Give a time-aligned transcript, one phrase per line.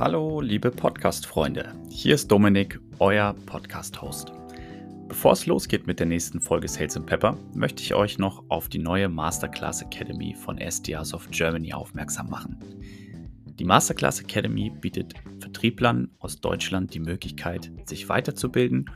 [0.00, 1.74] Hallo, liebe Podcast-Freunde.
[1.90, 4.32] Hier ist Dominik, euer Podcast-Host.
[5.08, 8.70] Bevor es losgeht mit der nächsten Folge Sales and Pepper, möchte ich euch noch auf
[8.70, 12.58] die neue Masterclass Academy von SDRs of Germany aufmerksam machen.
[13.58, 18.88] Die Masterclass Academy bietet Vertrieblern aus Deutschland die Möglichkeit, sich weiterzubilden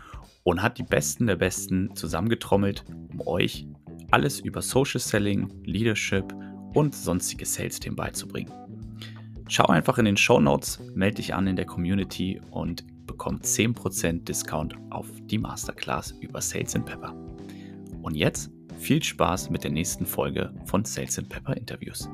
[0.42, 3.66] und hat die Besten der Besten zusammengetrommelt, um euch
[4.10, 6.32] alles über Social Selling, Leadership
[6.72, 8.63] und sonstige Sales-Themen beizubringen.
[9.46, 14.24] Schau einfach in den Show Notes, melde dich an in der Community und bekomm 10%
[14.24, 17.14] Discount auf die Masterclass über Sales and Pepper.
[18.00, 22.08] Und jetzt viel Spaß mit der nächsten Folge von Sales and Pepper Interviews.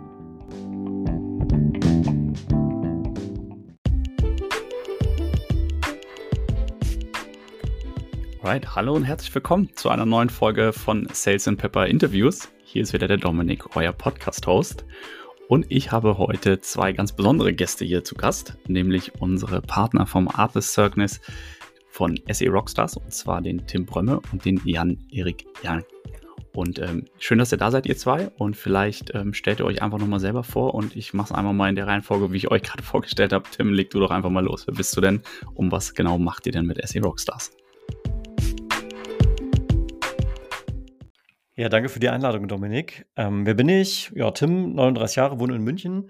[8.42, 12.48] Right, hallo und herzlich willkommen zu einer neuen Folge von Sales and Pepper Interviews.
[12.65, 14.84] Hier ist wieder der Dominik, euer Podcast-Host.
[15.51, 20.29] Und ich habe heute zwei ganz besondere Gäste hier zu Gast, nämlich unsere Partner vom
[20.29, 21.20] Artist Circus
[21.89, 25.83] von SE Rockstars, und zwar den Tim Brömme und den Jan-Erik Jan.
[26.55, 28.29] Und ähm, schön, dass ihr da seid, ihr zwei.
[28.39, 31.53] Und vielleicht ähm, stellt ihr euch einfach nochmal selber vor und ich mache es einfach
[31.53, 33.51] mal in der Reihenfolge, wie ich euch gerade vorgestellt habe.
[33.51, 34.69] Tim, leg du doch einfach mal los.
[34.69, 35.20] Wer bist du denn?
[35.55, 37.51] Um was genau macht ihr denn mit SE Rockstars?
[41.61, 43.05] Ja, danke für die Einladung, Dominik.
[43.16, 44.11] Ähm, wer bin ich?
[44.14, 46.08] Ja, Tim, 39 Jahre, wohne in München.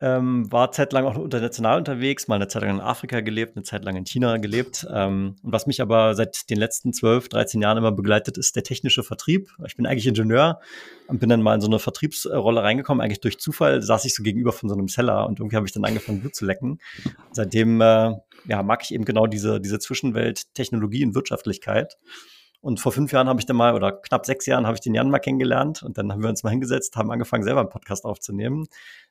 [0.00, 3.84] Ähm, war zeitlang auch international unterwegs, mal eine Zeit lang in Afrika gelebt, eine Zeit
[3.84, 4.84] lang in China gelebt.
[4.92, 8.64] Ähm, und was mich aber seit den letzten 12, 13 Jahren immer begleitet, ist der
[8.64, 9.52] technische Vertrieb.
[9.68, 10.58] Ich bin eigentlich Ingenieur
[11.06, 13.00] und bin dann mal in so eine Vertriebsrolle reingekommen.
[13.00, 15.72] Eigentlich durch Zufall saß ich so gegenüber von so einem Seller und irgendwie habe ich
[15.72, 16.80] dann angefangen, Blut zu lecken.
[17.30, 18.16] seitdem äh,
[18.48, 21.98] ja, mag ich eben genau diese, diese Zwischenwelt Technologie und Wirtschaftlichkeit.
[22.60, 24.94] Und vor fünf Jahren habe ich dann mal, oder knapp sechs Jahren, habe ich den
[24.94, 25.82] Jan mal kennengelernt.
[25.82, 28.66] Und dann haben wir uns mal hingesetzt, haben angefangen, selber einen Podcast aufzunehmen,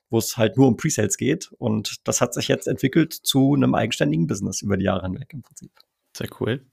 [0.09, 1.51] wo es halt nur um Presales geht.
[1.57, 5.43] Und das hat sich jetzt entwickelt zu einem eigenständigen Business über die Jahre hinweg im
[5.43, 5.71] Prinzip.
[6.15, 6.65] Sehr cool.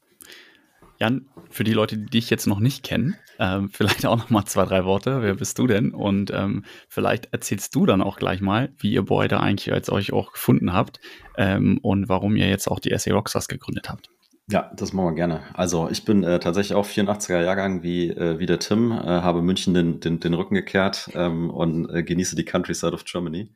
[1.01, 4.45] Jan, für die Leute, die dich jetzt noch nicht kennen, ähm, vielleicht auch noch mal
[4.45, 5.23] zwei, drei Worte.
[5.23, 5.93] Wer bist du denn?
[5.93, 10.13] Und ähm, vielleicht erzählst du dann auch gleich mal, wie ihr beide eigentlich als euch
[10.13, 11.01] auch gefunden habt
[11.37, 14.11] ähm, und warum ihr jetzt auch die SA Rockstars gegründet habt.
[14.50, 15.43] Ja, das machen wir gerne.
[15.55, 19.41] Also ich bin äh, tatsächlich auch 84er Jahrgang wie, äh, wie der Tim, äh, habe
[19.41, 23.54] München den, den, den Rücken gekehrt ähm, und äh, genieße die Countryside of Germany.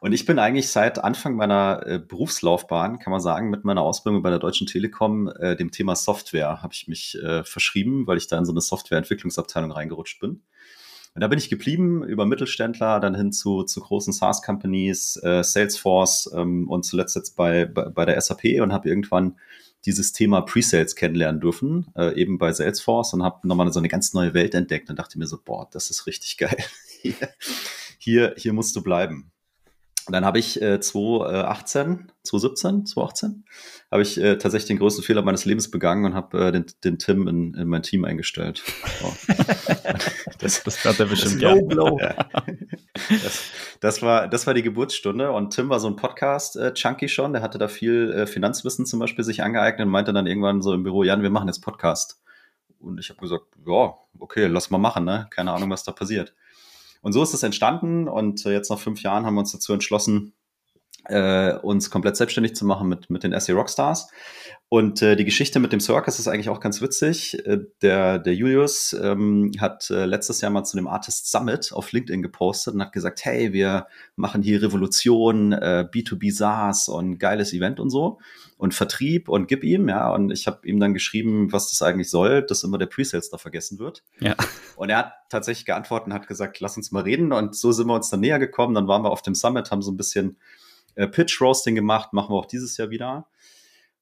[0.00, 4.22] Und ich bin eigentlich seit Anfang meiner äh, Berufslaufbahn, kann man sagen, mit meiner Ausbildung
[4.22, 8.26] bei der Deutschen Telekom, äh, dem Thema Software habe ich mich äh, verschrieben, weil ich
[8.26, 10.42] da in so eine Softwareentwicklungsabteilung reingerutscht bin.
[11.14, 16.32] Und da bin ich geblieben über Mittelständler, dann hin zu, zu großen SaaS-Companies, äh, Salesforce
[16.34, 19.36] ähm, und zuletzt jetzt bei, bei, bei der SAP und habe irgendwann
[19.86, 24.12] dieses Thema Pre-Sales kennenlernen dürfen, äh, eben bei Salesforce und habe nochmal so eine ganz
[24.12, 26.56] neue Welt entdeckt und dachte mir so, boah, das ist richtig geil.
[27.00, 27.14] hier,
[27.98, 29.30] hier, hier musst du bleiben.
[30.08, 33.44] Und dann habe ich äh, 2018, 2017, 2018,
[33.90, 36.98] habe ich äh, tatsächlich den größten Fehler meines Lebens begangen und habe äh, den, den
[36.98, 38.62] Tim in, in mein Team eingestellt.
[39.04, 39.12] Oh.
[40.38, 41.54] das, das hat er bestimmt ja.
[43.22, 43.42] das,
[43.80, 47.42] das, war, das war die Geburtsstunde und Tim war so ein Podcast-Chunky äh, schon, der
[47.42, 50.84] hatte da viel äh, Finanzwissen zum Beispiel sich angeeignet und meinte dann irgendwann so im
[50.84, 52.22] Büro, Jan, wir machen jetzt Podcast.
[52.80, 55.26] Und ich habe gesagt, ja, okay, lass mal machen, ne?
[55.28, 56.32] Keine Ahnung, was da passiert.
[57.00, 59.72] Und so ist es entstanden und äh, jetzt nach fünf Jahren haben wir uns dazu
[59.72, 60.34] entschlossen,
[61.08, 64.08] äh, uns komplett selbstständig zu machen mit, mit den SE Rockstars.
[64.70, 67.46] Und äh, die Geschichte mit dem Circus ist eigentlich auch ganz witzig.
[67.46, 71.92] Äh, der, der Julius ähm, hat äh, letztes Jahr mal zu dem Artist Summit auf
[71.92, 73.86] LinkedIn gepostet und hat gesagt, hey, wir
[74.16, 78.18] machen hier Revolution, äh, B2B SaaS und geiles Event und so
[78.58, 80.12] und Vertrieb und gib ihm, ja.
[80.12, 83.38] Und ich habe ihm dann geschrieben, was das eigentlich soll, dass immer der Presales da
[83.38, 84.02] vergessen wird.
[84.20, 84.34] Ja.
[84.76, 87.32] Und er hat tatsächlich geantwortet und hat gesagt, lass uns mal reden.
[87.32, 88.74] Und so sind wir uns dann näher gekommen.
[88.74, 90.36] Dann waren wir auf dem Summit, haben so ein bisschen
[90.98, 93.28] äh, Pitch-Roasting gemacht, machen wir auch dieses Jahr wieder.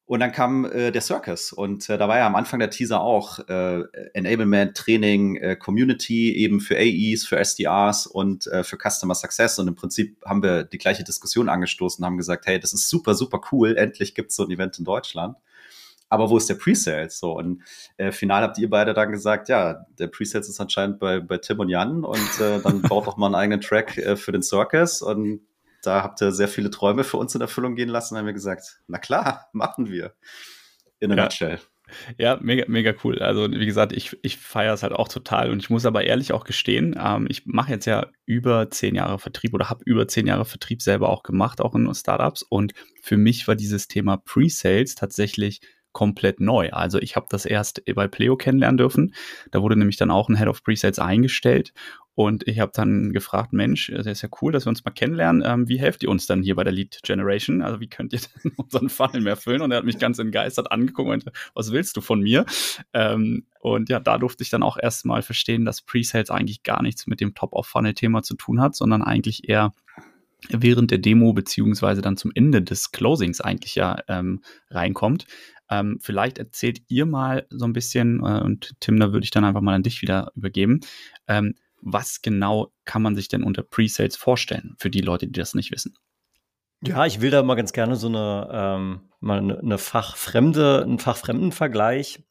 [0.06, 3.00] Und dann kam äh, der Circus und äh, da war ja am Anfang der Teaser
[3.00, 3.82] auch äh,
[4.14, 9.58] Enablement, Training, äh, Community eben für AEs, für SDRs und äh, für Customer Success.
[9.58, 13.14] Und im Prinzip haben wir die gleiche Diskussion angestoßen, haben gesagt, hey, das ist super,
[13.14, 15.36] super cool, endlich gibt es so ein Event in Deutschland.
[16.08, 17.18] Aber wo ist der Presales?
[17.18, 17.64] So, und
[17.96, 21.58] äh, final habt ihr beide dann gesagt, ja, der Presales ist anscheinend bei, bei Tim
[21.58, 25.02] und Jan und äh, dann baut doch mal einen eigenen Track äh, für den Circus
[25.02, 25.40] und
[25.86, 28.16] da habt ihr sehr viele Träume für uns in Erfüllung gehen lassen.
[28.16, 30.14] haben wir gesagt, na klar, machen wir.
[30.98, 31.24] In a ja.
[31.24, 31.60] nutshell.
[32.18, 33.20] Ja, mega, mega cool.
[33.20, 36.32] Also wie gesagt, ich, ich feiere es halt auch total und ich muss aber ehrlich
[36.32, 40.26] auch gestehen, ähm, ich mache jetzt ja über zehn Jahre Vertrieb oder habe über zehn
[40.26, 42.72] Jahre Vertrieb selber auch gemacht, auch in Startups und
[43.02, 45.60] für mich war dieses Thema Pre-Sales tatsächlich
[45.96, 46.68] komplett neu.
[46.72, 49.14] Also ich habe das erst bei Pleo kennenlernen dürfen.
[49.50, 51.72] Da wurde nämlich dann auch ein Head of Presets eingestellt
[52.12, 55.42] und ich habe dann gefragt, Mensch, das ist ja cool, dass wir uns mal kennenlernen.
[55.42, 57.62] Ähm, wie helft ihr uns dann hier bei der Lead Generation?
[57.62, 59.62] Also wie könnt ihr denn unseren Funnel mehr füllen?
[59.62, 62.44] Und er hat mich ganz entgeistert angeguckt und meinte, was willst du von mir?
[62.92, 67.06] Ähm, und ja, da durfte ich dann auch erstmal verstehen, dass Presales eigentlich gar nichts
[67.06, 69.72] mit dem Top-of-Funnel-Thema zu tun hat, sondern eigentlich eher
[70.50, 75.26] während der Demo beziehungsweise dann zum Ende des Closings eigentlich ja ähm, reinkommt.
[75.70, 79.44] Ähm, vielleicht erzählt ihr mal so ein bisschen, äh, und Tim, da würde ich dann
[79.44, 80.80] einfach mal an dich wieder übergeben.
[81.26, 85.54] Ähm, was genau kann man sich denn unter Pre-Sales vorstellen, für die Leute, die das
[85.54, 85.96] nicht wissen?
[86.82, 90.98] Ja, ich will da mal ganz gerne so eine, ähm, mal eine, eine fachfremde, einen
[90.98, 92.25] fachfremden Vergleich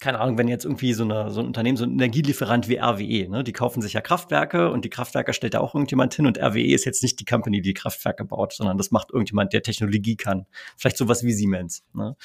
[0.00, 3.28] keine Ahnung, wenn jetzt irgendwie so, eine, so ein Unternehmen, so ein Energielieferant wie RWE,
[3.28, 6.38] ne, die kaufen sich ja Kraftwerke und die Kraftwerke stellt da auch irgendjemand hin und
[6.38, 10.16] RWE ist jetzt nicht die Company, die Kraftwerke baut, sondern das macht irgendjemand, der Technologie
[10.16, 10.46] kann.
[10.76, 11.84] Vielleicht sowas wie Siemens.
[11.94, 12.16] Ne?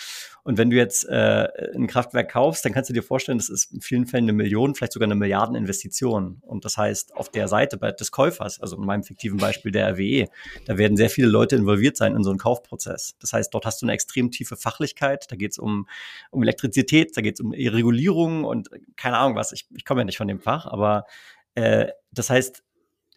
[0.44, 3.72] Und wenn du jetzt äh, ein Kraftwerk kaufst, dann kannst du dir vorstellen, das ist
[3.72, 6.42] in vielen Fällen eine Million, vielleicht sogar eine Milliardeninvestition.
[6.42, 10.28] Und das heißt, auf der Seite des Käufers, also in meinem fiktiven Beispiel der RWE,
[10.66, 13.16] da werden sehr viele Leute involviert sein in so einen Kaufprozess.
[13.20, 15.88] Das heißt, dort hast du eine extrem tiefe Fachlichkeit, da geht es um,
[16.32, 19.52] um Elektrizität, da geht es um Regulierung und keine Ahnung was.
[19.52, 21.06] Ich, ich komme ja nicht von dem Fach, aber
[21.56, 22.64] äh, das heißt,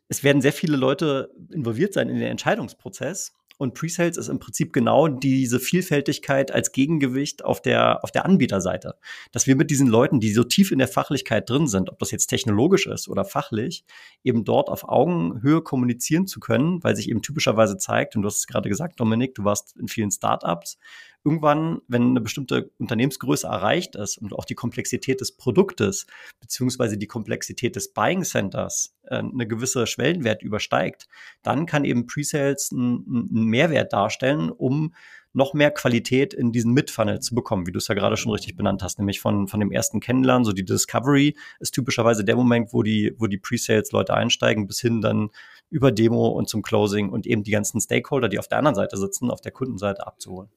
[0.09, 3.33] es werden sehr viele Leute involviert sein in den Entscheidungsprozess.
[3.57, 8.97] Und Presales ist im Prinzip genau diese Vielfältigkeit als Gegengewicht auf der, auf der Anbieterseite.
[9.31, 12.11] Dass wir mit diesen Leuten, die so tief in der Fachlichkeit drin sind, ob das
[12.11, 13.85] jetzt technologisch ist oder fachlich,
[14.25, 18.39] eben dort auf Augenhöhe kommunizieren zu können, weil sich eben typischerweise zeigt, und du hast
[18.39, 20.77] es gerade gesagt, Dominik, du warst in vielen Startups,
[21.25, 26.07] irgendwann, wenn eine bestimmte Unternehmensgröße erreicht ist und auch die Komplexität des Produktes
[26.41, 31.09] beziehungsweise die Komplexität des Buying Centers äh, eine gewisse Schwellenwert übersteigt,
[31.43, 34.95] dann kann eben Presales einen, Mehrwert darstellen, um
[35.33, 38.57] noch mehr Qualität in diesen Mid-Funnel zu bekommen, wie du es ja gerade schon richtig
[38.57, 42.73] benannt hast, nämlich von, von dem ersten Kennenlernen, so die Discovery ist typischerweise der Moment,
[42.73, 45.31] wo die, wo die Pre-Sales-Leute einsteigen, bis hin dann
[45.71, 48.97] über Demo und zum Closing und eben die ganzen Stakeholder, die auf der anderen Seite
[48.97, 50.51] sitzen, auf der Kundenseite abzuholen.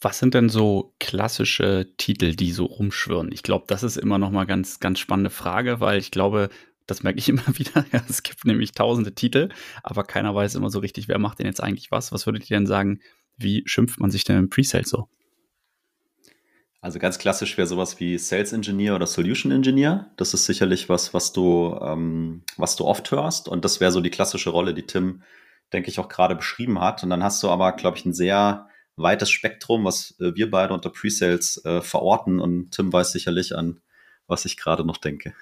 [0.00, 3.32] Was sind denn so klassische Titel, die so rumschwirren?
[3.32, 6.48] Ich glaube, das ist immer noch mal ganz, ganz spannende Frage, weil ich glaube,
[6.86, 7.84] das merke ich immer wieder.
[7.92, 9.50] Ja, es gibt nämlich tausende Titel,
[9.82, 12.12] aber keiner weiß immer so richtig, wer macht denn jetzt eigentlich was.
[12.12, 13.00] Was würdet ihr denn sagen,
[13.36, 15.08] wie schimpft man sich denn im Presale so?
[16.82, 20.10] Also ganz klassisch wäre sowas wie Sales Engineer oder Solution Engineer.
[20.16, 23.48] Das ist sicherlich was, was du, ähm, was du oft hörst.
[23.48, 25.22] Und das wäre so die klassische Rolle, die Tim,
[25.74, 27.02] denke ich, auch gerade beschrieben hat.
[27.02, 28.69] Und dann hast du aber, glaube ich, ein sehr
[29.02, 32.40] weites Spektrum, was äh, wir beide unter Presales äh, verorten.
[32.40, 33.80] Und Tim weiß sicherlich an,
[34.26, 35.34] was ich gerade noch denke.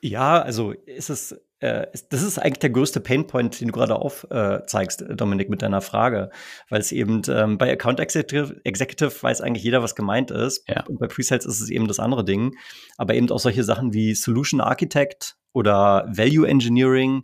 [0.00, 3.94] Ja, also ist es, äh, ist, das ist eigentlich der größte Painpoint, den du gerade
[3.94, 6.30] aufzeigst, äh, Dominik, mit deiner Frage.
[6.68, 10.68] Weil es eben ähm, bei Account Executive, Executive weiß eigentlich jeder, was gemeint ist.
[10.68, 10.84] Ja.
[10.86, 12.56] Und bei Presales ist es eben das andere Ding.
[12.96, 17.22] Aber eben auch solche Sachen wie Solution Architect oder Value Engineering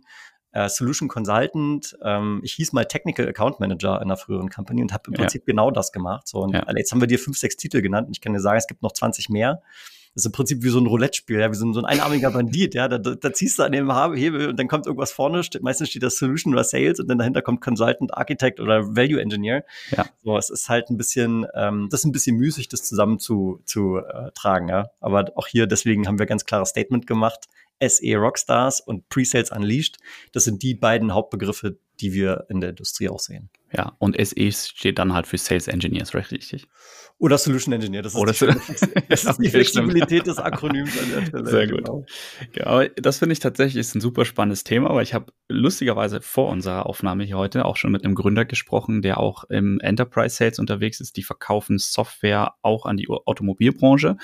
[0.51, 1.97] äh, Solution Consultant.
[2.03, 5.19] Ähm, ich hieß mal Technical Account Manager in einer früheren Company und habe im ja.
[5.19, 6.27] Prinzip genau das gemacht.
[6.27, 6.65] So, und ja.
[6.75, 8.81] jetzt haben wir dir fünf, sechs Titel genannt und ich kann dir sagen, es gibt
[8.81, 9.61] noch 20 mehr.
[10.15, 12.31] Das ist im Prinzip wie so ein Roulette-Spiel, ja, wie so ein, so ein einarmiger
[12.31, 12.87] Bandit, ja.
[12.87, 16.01] Da, da, ziehst du an dem Hebel und dann kommt irgendwas vorne, steht, meistens steht
[16.01, 19.63] das Solution oder Sales und dann dahinter kommt Consultant, Architect oder Value Engineer.
[19.91, 20.07] Ja.
[20.23, 23.61] So, es ist halt ein bisschen, ähm, das ist ein bisschen müßig, das zusammen zu,
[23.65, 24.89] zu äh, tragen, ja.
[24.99, 27.47] Aber auch hier, deswegen haben wir ganz klares Statement gemacht.
[27.81, 29.97] SE Rockstars und Presales Unleashed.
[30.31, 33.49] Das sind die beiden Hauptbegriffe, die wir in der Industrie auch sehen.
[33.71, 36.67] Ja, und SE steht dann halt für Sales Engineers, recht richtig?
[37.21, 38.01] Oder Solution Engineer.
[38.01, 38.45] Das ist, Oder die,
[39.09, 41.49] das ist die Flexibilität des Akronyms an der Stelle.
[41.49, 41.79] Sehr gut.
[41.79, 42.05] Genau.
[42.55, 46.21] Ja, aber das finde ich tatsächlich ist ein super spannendes Thema, weil ich habe lustigerweise
[46.21, 50.37] vor unserer Aufnahme hier heute auch schon mit einem Gründer gesprochen, der auch im Enterprise
[50.37, 51.17] Sales unterwegs ist.
[51.17, 54.15] Die verkaufen Software auch an die Automobilbranche.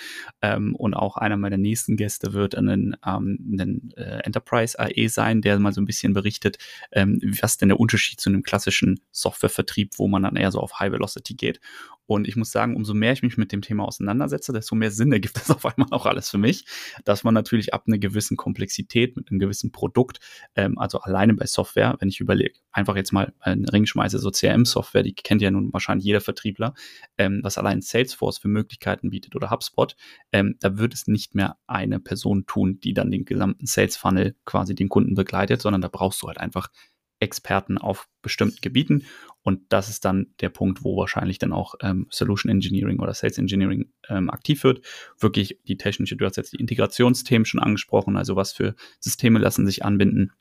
[0.42, 5.60] Ähm, und auch einer meiner nächsten Gäste wird ein, ähm, äh, Enterprise AE sein, der
[5.60, 6.60] mal so ein bisschen berichtet,
[6.94, 9.02] ähm, was denn der Unterschied zu einem klassischen
[9.36, 11.60] Softwarevertrieb, wo man dann eher so auf High Velocity geht.
[12.08, 15.12] Und ich muss sagen, umso mehr ich mich mit dem Thema auseinandersetze, desto mehr Sinn
[15.12, 16.66] ergibt das auf einmal auch alles für mich,
[17.04, 20.20] dass man natürlich ab einer gewissen Komplexität mit einem gewissen Produkt,
[20.56, 24.30] ähm, also alleine bei Software, wenn ich überlege, einfach jetzt mal einen Ring schmeiße, so
[24.30, 26.76] CRM-Software, die kennt ja nun wahrscheinlich jeder Vertriebler,
[27.18, 29.96] ähm, was allein Salesforce für Möglichkeiten bietet oder HubSpot,
[30.32, 34.76] ähm, da wird es nicht mehr eine Person tun, die dann den gesamten Sales-Funnel quasi
[34.76, 36.70] den Kunden begleitet, sondern da brauchst du halt einfach
[37.20, 39.06] Experten auf bestimmten Gebieten.
[39.42, 43.38] Und das ist dann der Punkt, wo wahrscheinlich dann auch ähm, Solution Engineering oder Sales
[43.38, 44.82] Engineering ähm, aktiv wird.
[45.20, 49.66] Wirklich die technische, du hast jetzt die Integrationsthemen schon angesprochen, also was für Systeme lassen
[49.66, 50.32] sich anbinden.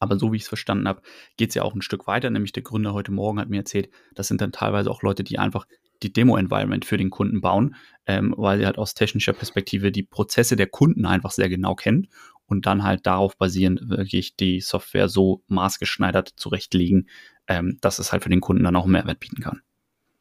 [0.00, 1.02] Aber so wie ich es verstanden habe,
[1.36, 2.30] geht es ja auch ein Stück weiter.
[2.30, 5.38] Nämlich der Gründer heute Morgen hat mir erzählt, das sind dann teilweise auch Leute, die
[5.38, 5.66] einfach
[6.02, 7.74] die Demo-Environment für den Kunden bauen,
[8.06, 12.08] ähm, weil sie halt aus technischer Perspektive die Prozesse der Kunden einfach sehr genau kennen
[12.48, 17.08] und dann halt darauf basierend wirklich die Software so maßgeschneidert zurechtlegen,
[17.46, 19.62] ähm, dass es halt für den Kunden dann auch einen Mehrwert bieten kann.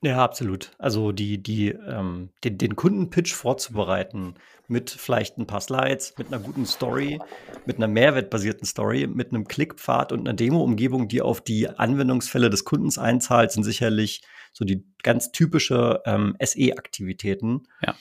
[0.01, 0.71] Ja, absolut.
[0.77, 4.35] Also die, die, ähm, den, den Kundenpitch vorzubereiten
[4.67, 7.19] mit vielleicht ein paar Slides, mit einer guten Story,
[7.65, 12.63] mit einer mehrwertbasierten Story, mit einem Klickpfad und einer Demo-Umgebung, die auf die Anwendungsfälle des
[12.63, 14.21] Kundens einzahlt, sind sicherlich
[14.53, 17.67] so die ganz typische ähm, SE-Aktivitäten.
[17.81, 17.95] Ja.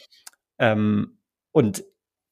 [0.58, 1.18] Ähm,
[1.52, 1.82] und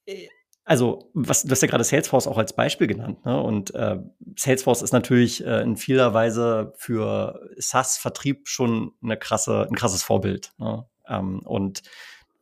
[0.04, 0.28] äh,
[0.64, 3.40] also, was, du hast ja gerade Salesforce auch als Beispiel genannt, ne?
[3.40, 3.98] Und äh,
[4.36, 10.52] Salesforce ist natürlich äh, in vieler Weise für SaaS-Vertrieb schon eine krasse, ein krasses Vorbild.
[10.58, 10.86] Ne?
[11.06, 11.82] Ähm, und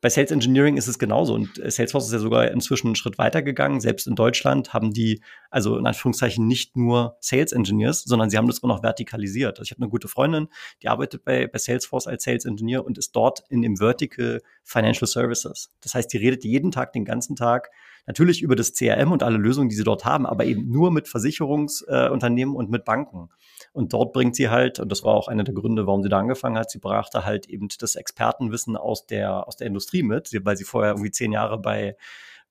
[0.03, 3.41] bei Sales Engineering ist es genauso und Salesforce ist ja sogar inzwischen einen Schritt weiter
[3.41, 3.81] gegangen.
[3.81, 8.49] Selbst in Deutschland haben die, also in Anführungszeichen, nicht nur Sales Engineers, sondern sie haben
[8.49, 9.61] das auch noch vertikalisiert.
[9.61, 10.49] Also ich habe eine gute Freundin,
[10.83, 15.07] die arbeitet bei, bei Salesforce als Sales Engineer und ist dort in dem Vertical Financial
[15.07, 15.71] Services.
[15.81, 17.71] Das heißt, die redet jeden Tag, den ganzen Tag
[18.05, 21.07] natürlich über das CRM und alle Lösungen, die sie dort haben, aber eben nur mit
[21.07, 23.29] Versicherungsunternehmen äh, und mit Banken.
[23.73, 26.19] Und dort bringt sie halt, und das war auch einer der Gründe, warum sie da
[26.19, 30.57] angefangen hat, sie brachte halt eben das Expertenwissen aus der, aus der Industrie mit, weil
[30.57, 31.97] sie vorher irgendwie zehn Jahre bei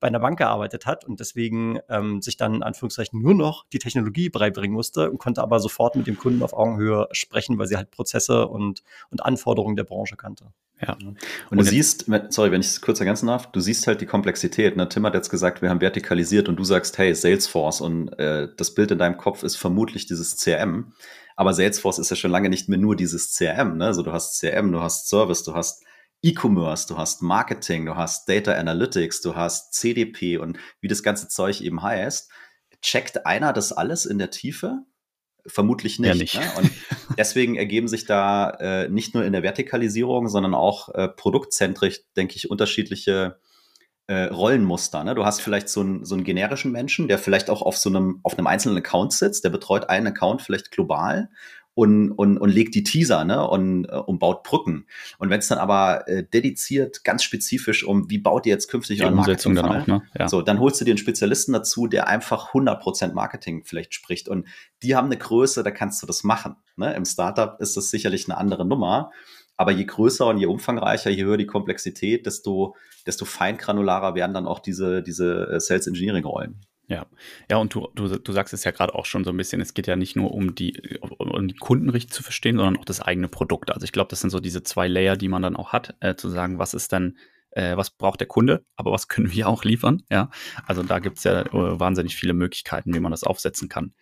[0.01, 3.79] bei einer Bank gearbeitet hat und deswegen ähm, sich dann in Anführungszeichen nur noch die
[3.79, 7.77] Technologie beibringen musste und konnte aber sofort mit dem Kunden auf Augenhöhe sprechen, weil sie
[7.77, 10.47] halt Prozesse und, und Anforderungen der Branche kannte.
[10.81, 10.93] Ja.
[10.93, 11.17] Und,
[11.51, 14.75] und du siehst, sorry, wenn ich es kurz ergänzen darf, du siehst halt die Komplexität.
[14.75, 14.89] Ne?
[14.89, 18.73] Tim hat jetzt gesagt, wir haben vertikalisiert und du sagst, hey, Salesforce und äh, das
[18.73, 20.93] Bild in deinem Kopf ist vermutlich dieses CRM.
[21.35, 23.77] Aber Salesforce ist ja schon lange nicht mehr nur dieses CRM.
[23.77, 23.85] Ne?
[23.85, 25.85] Also du hast CRM, du hast Service, du hast
[26.23, 31.27] E-Commerce, du hast Marketing, du hast Data Analytics, du hast CDP und wie das ganze
[31.27, 32.29] Zeug eben heißt.
[32.81, 34.83] Checkt einer das alles in der Tiefe?
[35.47, 36.09] Vermutlich nicht.
[36.09, 36.35] Ja, nicht.
[36.35, 36.51] Ne?
[36.57, 36.71] Und
[37.17, 42.35] deswegen ergeben sich da äh, nicht nur in der Vertikalisierung, sondern auch äh, produktzentrisch, denke
[42.35, 43.39] ich, unterschiedliche
[44.05, 45.03] äh, Rollenmuster.
[45.03, 45.15] Ne?
[45.15, 48.19] Du hast vielleicht so, ein, so einen generischen Menschen, der vielleicht auch auf so einem,
[48.23, 51.29] auf einem einzelnen Account sitzt, der betreut einen Account vielleicht global
[51.73, 53.47] und, und, und legt die Teaser ne?
[53.47, 54.87] und, äh, und baut Brücken.
[55.19, 58.99] Und wenn es dann aber äh, dediziert, ganz spezifisch um, wie baut ihr jetzt künftig
[58.99, 60.01] die Umsetzung dann auch, ne?
[60.17, 60.27] Ja.
[60.27, 64.27] So, dann holst du dir einen Spezialisten dazu, der einfach 100% Marketing vielleicht spricht.
[64.27, 64.47] Und
[64.83, 66.57] die haben eine Größe, da kannst du das machen.
[66.75, 66.93] Ne?
[66.93, 69.11] Im Startup ist das sicherlich eine andere Nummer.
[69.55, 72.75] Aber je größer und je umfangreicher, je höher die Komplexität, desto,
[73.05, 76.61] desto feingranularer werden dann auch diese, diese äh, Sales Engineering Rollen.
[76.91, 77.05] Ja,
[77.49, 79.73] ja, und du, du, du sagst es ja gerade auch schon so ein bisschen, es
[79.73, 82.99] geht ja nicht nur um die, um die Kunden richtig zu verstehen, sondern auch das
[82.99, 83.71] eigene Produkt.
[83.71, 86.15] Also ich glaube, das sind so diese zwei Layer, die man dann auch hat, äh,
[86.15, 87.17] zu sagen, was ist dann,
[87.51, 90.29] äh, was braucht der Kunde, aber was können wir auch liefern, ja.
[90.65, 93.93] Also da gibt es ja äh, wahnsinnig viele Möglichkeiten, wie man das aufsetzen kann.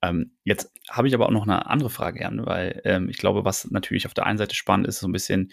[0.00, 3.44] Ähm, jetzt habe ich aber auch noch eine andere Frage, Jan, weil ähm, ich glaube,
[3.44, 5.50] was natürlich auf der einen Seite spannend ist, so ein bisschen,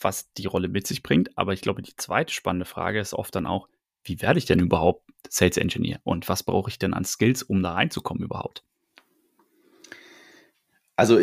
[0.00, 3.36] was die Rolle mit sich bringt, aber ich glaube, die zweite spannende Frage ist oft
[3.36, 3.68] dann auch,
[4.06, 7.62] wie werde ich denn überhaupt Sales Engineer und was brauche ich denn an Skills, um
[7.62, 8.62] da reinzukommen überhaupt?
[10.94, 11.18] Also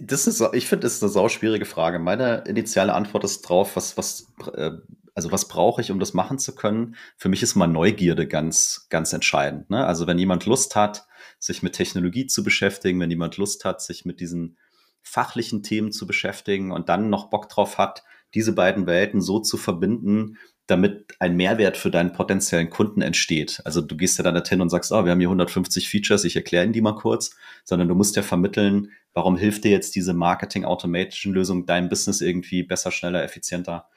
[0.00, 1.98] das ist, ich finde, das ist eine sau schwierige Frage.
[1.98, 4.72] Meine initiale Antwort ist drauf, was, was, äh,
[5.14, 6.96] also was brauche ich, um das machen zu können?
[7.16, 9.68] Für mich ist mal Neugierde ganz, ganz entscheidend.
[9.68, 9.84] Ne?
[9.84, 11.06] Also wenn jemand Lust hat,
[11.38, 14.56] sich mit Technologie zu beschäftigen, wenn jemand Lust hat, sich mit diesen
[15.02, 18.04] fachlichen Themen zu beschäftigen und dann noch Bock drauf hat,
[18.34, 23.62] diese beiden Welten so zu verbinden, damit ein Mehrwert für deinen potenziellen Kunden entsteht.
[23.64, 26.36] Also du gehst ja dann hin und sagst, oh, wir haben hier 150 Features, ich
[26.36, 27.34] erkläre Ihnen die mal kurz,
[27.64, 32.90] sondern du musst ja vermitteln, warum hilft dir jetzt diese Marketing-Automation-Lösung, dein Business irgendwie besser,
[32.92, 33.88] schneller, effizienter,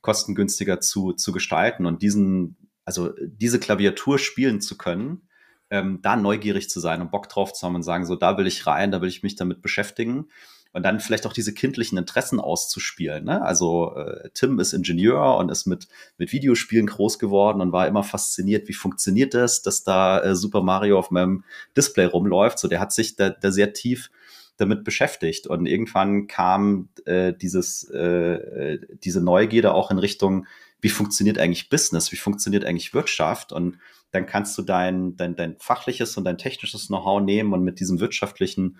[0.00, 1.84] kostengünstiger zu, zu gestalten?
[1.84, 5.28] Und diesen, also diese Klaviatur spielen zu können,
[5.68, 8.46] ähm, da neugierig zu sein und Bock drauf zu haben und sagen, so, da will
[8.46, 10.28] ich rein, da will ich mich damit beschäftigen
[10.74, 13.24] und dann vielleicht auch diese kindlichen Interessen auszuspielen.
[13.24, 13.40] Ne?
[13.40, 15.86] Also äh, Tim ist Ingenieur und ist mit,
[16.18, 20.62] mit Videospielen groß geworden und war immer fasziniert, wie funktioniert das, dass da äh, Super
[20.62, 21.44] Mario auf meinem
[21.76, 22.58] Display rumläuft.
[22.58, 24.10] So, der hat sich da, da sehr tief
[24.56, 25.46] damit beschäftigt.
[25.46, 30.46] Und irgendwann kam äh, dieses, äh, diese Neugierde auch in Richtung,
[30.80, 33.78] wie funktioniert eigentlich Business, wie funktioniert eigentlich Wirtschaft und
[34.10, 38.00] dann kannst du dein, dein, dein fachliches und dein technisches Know-how nehmen und mit diesem
[38.00, 38.78] wirtschaftlichen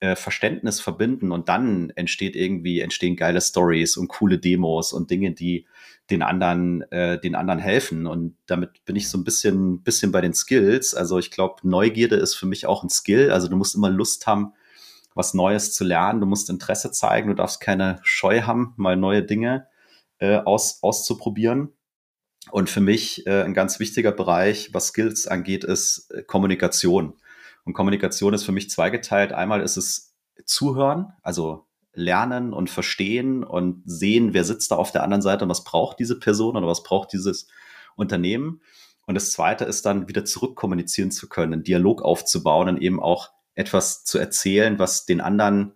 [0.00, 5.32] äh, Verständnis verbinden und dann entsteht irgendwie, entstehen geile Stories und coole Demos und Dinge,
[5.32, 5.66] die
[6.10, 8.06] den anderen, äh, den anderen helfen.
[8.06, 10.94] Und damit bin ich so ein bisschen, bisschen bei den Skills.
[10.94, 13.30] Also ich glaube, Neugierde ist für mich auch ein Skill.
[13.30, 14.52] Also du musst immer Lust haben,
[15.14, 16.20] was Neues zu lernen.
[16.20, 17.28] Du musst Interesse zeigen.
[17.28, 19.66] Du darfst keine Scheu haben, mal neue Dinge
[20.18, 21.72] äh, aus, auszuprobieren.
[22.50, 27.14] Und für mich äh, ein ganz wichtiger Bereich, was Skills angeht, ist äh, Kommunikation.
[27.68, 29.34] Und Kommunikation ist für mich zweigeteilt.
[29.34, 35.02] Einmal ist es Zuhören, also lernen und verstehen und sehen, wer sitzt da auf der
[35.02, 37.46] anderen Seite und was braucht diese Person oder was braucht dieses
[37.94, 38.62] Unternehmen.
[39.04, 43.32] Und das Zweite ist dann wieder zurückkommunizieren zu können, einen Dialog aufzubauen und eben auch
[43.54, 45.74] etwas zu erzählen, was den anderen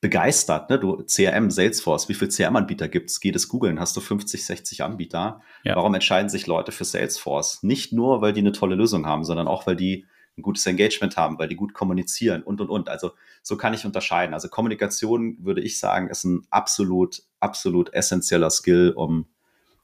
[0.00, 0.70] begeistert.
[0.70, 0.78] Ne?
[0.78, 3.20] Du CRM, Salesforce, wie viele CRM-Anbieter gibt's?
[3.20, 3.80] Geht es googeln?
[3.80, 5.42] Hast du 50, 60 Anbieter?
[5.62, 5.76] Ja.
[5.76, 7.62] Warum entscheiden sich Leute für Salesforce?
[7.64, 10.06] Nicht nur, weil die eine tolle Lösung haben, sondern auch, weil die
[10.38, 12.88] ein gutes Engagement haben, weil die gut kommunizieren und, und, und.
[12.88, 14.34] Also so kann ich unterscheiden.
[14.34, 19.26] Also Kommunikation, würde ich sagen, ist ein absolut, absolut essentieller Skill, um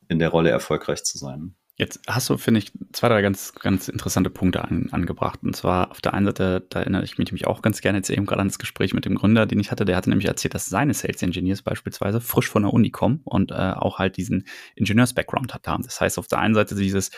[0.08, 1.54] in der Rolle erfolgreich zu sein.
[1.76, 5.40] Jetzt hast du, finde ich, zwei, drei ganz, ganz interessante Punkte an, angebracht.
[5.42, 8.26] Und zwar auf der einen Seite, da erinnere ich mich auch ganz gerne jetzt eben
[8.26, 9.84] gerade an das Gespräch mit dem Gründer, den ich hatte.
[9.84, 13.50] Der hatte nämlich erzählt, dass seine Sales Engineers beispielsweise frisch von der Uni kommen und
[13.50, 14.46] äh, auch halt diesen
[14.76, 15.82] Ingenieurs-Background hat haben.
[15.82, 17.10] Das heißt, auf der einen Seite dieses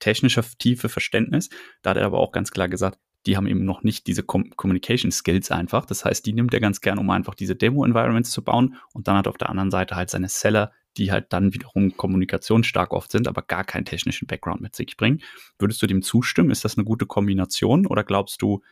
[0.00, 1.50] technische, tiefe Verständnis.
[1.82, 4.50] Da hat er aber auch ganz klar gesagt, die haben eben noch nicht diese Com
[4.56, 5.84] Communication Skills einfach.
[5.84, 8.76] Das heißt, die nimmt er ganz gern, um einfach diese Demo-Environments zu bauen.
[8.94, 12.92] Und dann hat auf der anderen Seite halt seine Seller, die halt dann wiederum kommunikationsstark
[12.92, 15.20] oft sind, aber gar keinen technischen Background mit sich bringen.
[15.58, 16.50] Würdest du dem zustimmen?
[16.50, 18.62] Ist das eine gute Kombination oder glaubst du,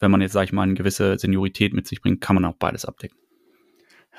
[0.00, 2.54] wenn man jetzt, sag ich mal, eine gewisse Seniorität mit sich bringt, kann man auch
[2.54, 3.18] beides abdecken?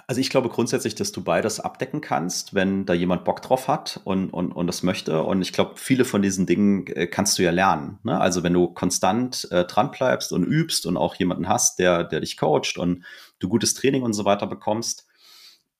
[0.07, 4.01] Also ich glaube grundsätzlich, dass du beides abdecken kannst, wenn da jemand Bock drauf hat
[4.03, 5.23] und, und, und das möchte.
[5.23, 7.99] Und ich glaube, viele von diesen Dingen äh, kannst du ja lernen.
[8.03, 8.19] Ne?
[8.19, 12.19] Also wenn du konstant äh, dran bleibst und übst und auch jemanden hast, der, der
[12.19, 13.03] dich coacht und
[13.39, 15.07] du gutes Training und so weiter bekommst,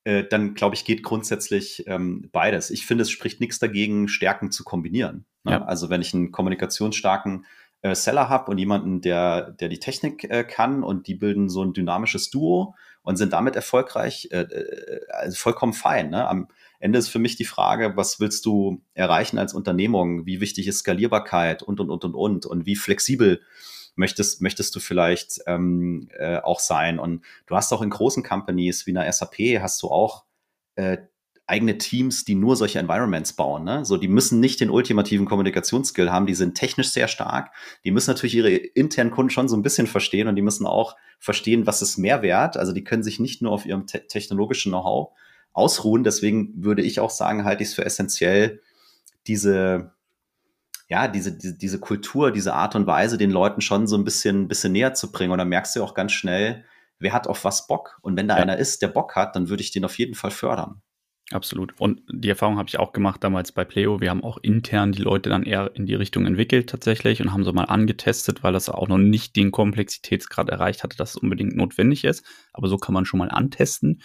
[0.06, 2.72] äh, dann glaube ich, geht grundsätzlich ähm, beides.
[2.72, 5.26] Ich finde, es spricht nichts dagegen, Stärken zu kombinieren.
[5.44, 5.54] Ne?
[5.54, 5.66] Ja.
[5.66, 7.46] Also wenn ich einen kommunikationsstarken
[7.82, 11.64] äh, Seller habe und jemanden, der, der die Technik äh, kann und die bilden so
[11.64, 16.10] ein dynamisches Duo und sind damit erfolgreich, äh, äh, also vollkommen fein.
[16.10, 16.28] Ne?
[16.28, 20.26] Am Ende ist für mich die Frage, was willst du erreichen als Unternehmung?
[20.26, 23.42] Wie wichtig ist Skalierbarkeit und, und, und, und, und und wie flexibel
[23.96, 27.00] möchtest, möchtest du vielleicht ähm, äh, auch sein.
[27.00, 30.26] Und du hast auch in großen Companies wie einer SAP hast du auch
[30.76, 30.98] äh,
[31.48, 33.64] eigene Teams, die nur solche Environments bauen.
[33.64, 33.86] Ne?
[33.86, 37.52] So, die müssen nicht den ultimativen Kommunikationsskill haben, die sind technisch sehr stark.
[37.84, 40.96] Die müssen natürlich ihre internen Kunden schon so ein bisschen verstehen und die müssen auch
[41.20, 42.58] verstehen, was ist Mehrwert.
[42.58, 45.14] Also die können sich nicht nur auf ihrem te technologischen Know-how
[45.54, 46.04] ausruhen.
[46.04, 48.62] Deswegen würde ich auch sagen, halte ich es für essentiell,
[49.28, 49.92] diese,
[50.88, 54.48] ja, diese, diese, diese Kultur, diese Art und Weise den Leuten schon so ein bisschen,
[54.48, 55.32] bisschen näher zu bringen.
[55.32, 56.66] Und dann merkst du auch ganz schnell,
[56.98, 58.00] wer hat auf was Bock.
[58.02, 58.42] Und wenn da ja.
[58.42, 60.82] einer ist, der Bock hat, dann würde ich den auf jeden Fall fördern.
[61.32, 61.74] Absolut.
[61.80, 64.00] Und die Erfahrung habe ich auch gemacht damals bei Pleo.
[64.00, 67.44] Wir haben auch intern die Leute dann eher in die Richtung entwickelt tatsächlich und haben
[67.44, 71.56] so mal angetestet, weil das auch noch nicht den Komplexitätsgrad erreicht hatte, dass es unbedingt
[71.56, 72.24] notwendig ist.
[72.54, 74.02] Aber so kann man schon mal antesten.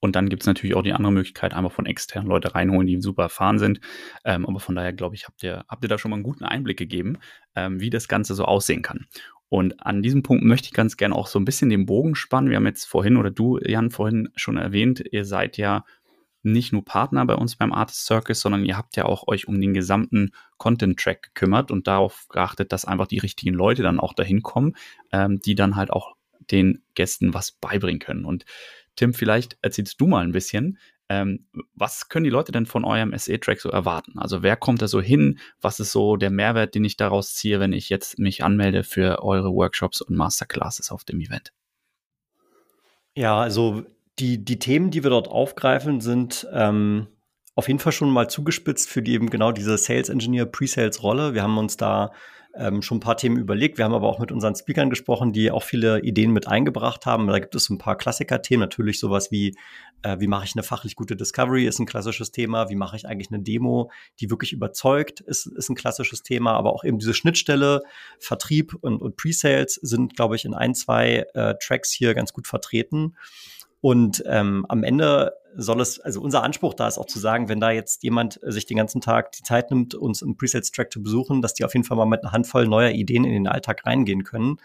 [0.00, 3.00] Und dann gibt es natürlich auch die andere Möglichkeit, einfach von externen Leute reinholen, die
[3.00, 3.80] super erfahren sind.
[4.24, 6.44] Ähm, aber von daher, glaube ich, habt ihr, habt ihr da schon mal einen guten
[6.44, 7.18] Einblick gegeben,
[7.54, 9.06] ähm, wie das Ganze so aussehen kann.
[9.48, 12.50] Und an diesem Punkt möchte ich ganz gerne auch so ein bisschen den Bogen spannen.
[12.50, 15.84] Wir haben jetzt vorhin, oder du, Jan, vorhin schon erwähnt, ihr seid ja
[16.42, 19.60] nicht nur Partner bei uns beim Artist Circus, sondern ihr habt ja auch euch um
[19.60, 24.42] den gesamten Content-Track gekümmert und darauf geachtet, dass einfach die richtigen Leute dann auch dahin
[24.42, 24.76] kommen,
[25.12, 26.16] ähm, die dann halt auch
[26.50, 28.24] den Gästen was beibringen können.
[28.24, 28.44] Und
[28.96, 33.16] Tim, vielleicht erzählst du mal ein bisschen, ähm, was können die Leute denn von eurem
[33.16, 34.18] SE-Track so erwarten?
[34.18, 35.38] Also wer kommt da so hin?
[35.60, 39.22] Was ist so der Mehrwert, den ich daraus ziehe, wenn ich jetzt mich anmelde für
[39.22, 41.52] eure Workshops und Masterclasses auf dem Event?
[43.14, 43.84] Ja, also
[44.18, 47.08] die, die Themen, die wir dort aufgreifen, sind ähm,
[47.54, 51.34] auf jeden Fall schon mal zugespitzt für die eben genau diese Sales Engineer Pre-Sales Rolle.
[51.34, 52.12] Wir haben uns da
[52.54, 53.78] ähm, schon ein paar Themen überlegt.
[53.78, 57.26] Wir haben aber auch mit unseren Speakern gesprochen, die auch viele Ideen mit eingebracht haben.
[57.26, 59.56] Da gibt es ein paar Klassiker-Themen, natürlich sowas wie,
[60.02, 62.68] äh, wie mache ich eine fachlich gute Discovery, ist ein klassisches Thema.
[62.68, 66.52] Wie mache ich eigentlich eine Demo, die wirklich überzeugt, ist, ist ein klassisches Thema.
[66.54, 67.82] Aber auch eben diese Schnittstelle,
[68.18, 72.46] Vertrieb und, und Pre-Sales sind, glaube ich, in ein, zwei äh, Tracks hier ganz gut
[72.46, 73.14] vertreten.
[73.80, 77.60] Und ähm, am Ende soll es, also unser Anspruch da ist auch zu sagen, wenn
[77.60, 81.42] da jetzt jemand sich den ganzen Tag die Zeit nimmt, uns im Presets-Track zu besuchen,
[81.42, 84.24] dass die auf jeden Fall mal mit einer Handvoll neuer Ideen in den Alltag reingehen
[84.24, 84.58] können,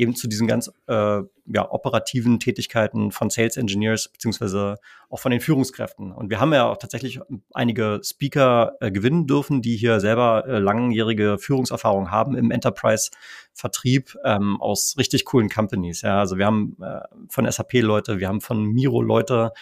[0.00, 4.76] eben zu diesen ganz äh, ja, operativen Tätigkeiten von Sales Engineers beziehungsweise
[5.10, 6.10] auch von den Führungskräften.
[6.10, 7.20] Und wir haben ja auch tatsächlich
[7.52, 14.60] einige Speaker äh, gewinnen dürfen, die hier selber äh, langjährige Führungserfahrung haben im Enterprise-Vertrieb ähm,
[14.60, 16.00] aus richtig coolen Companies.
[16.00, 19.52] Ja, also wir haben äh, von SAP Leute, wir haben von Miro Leute,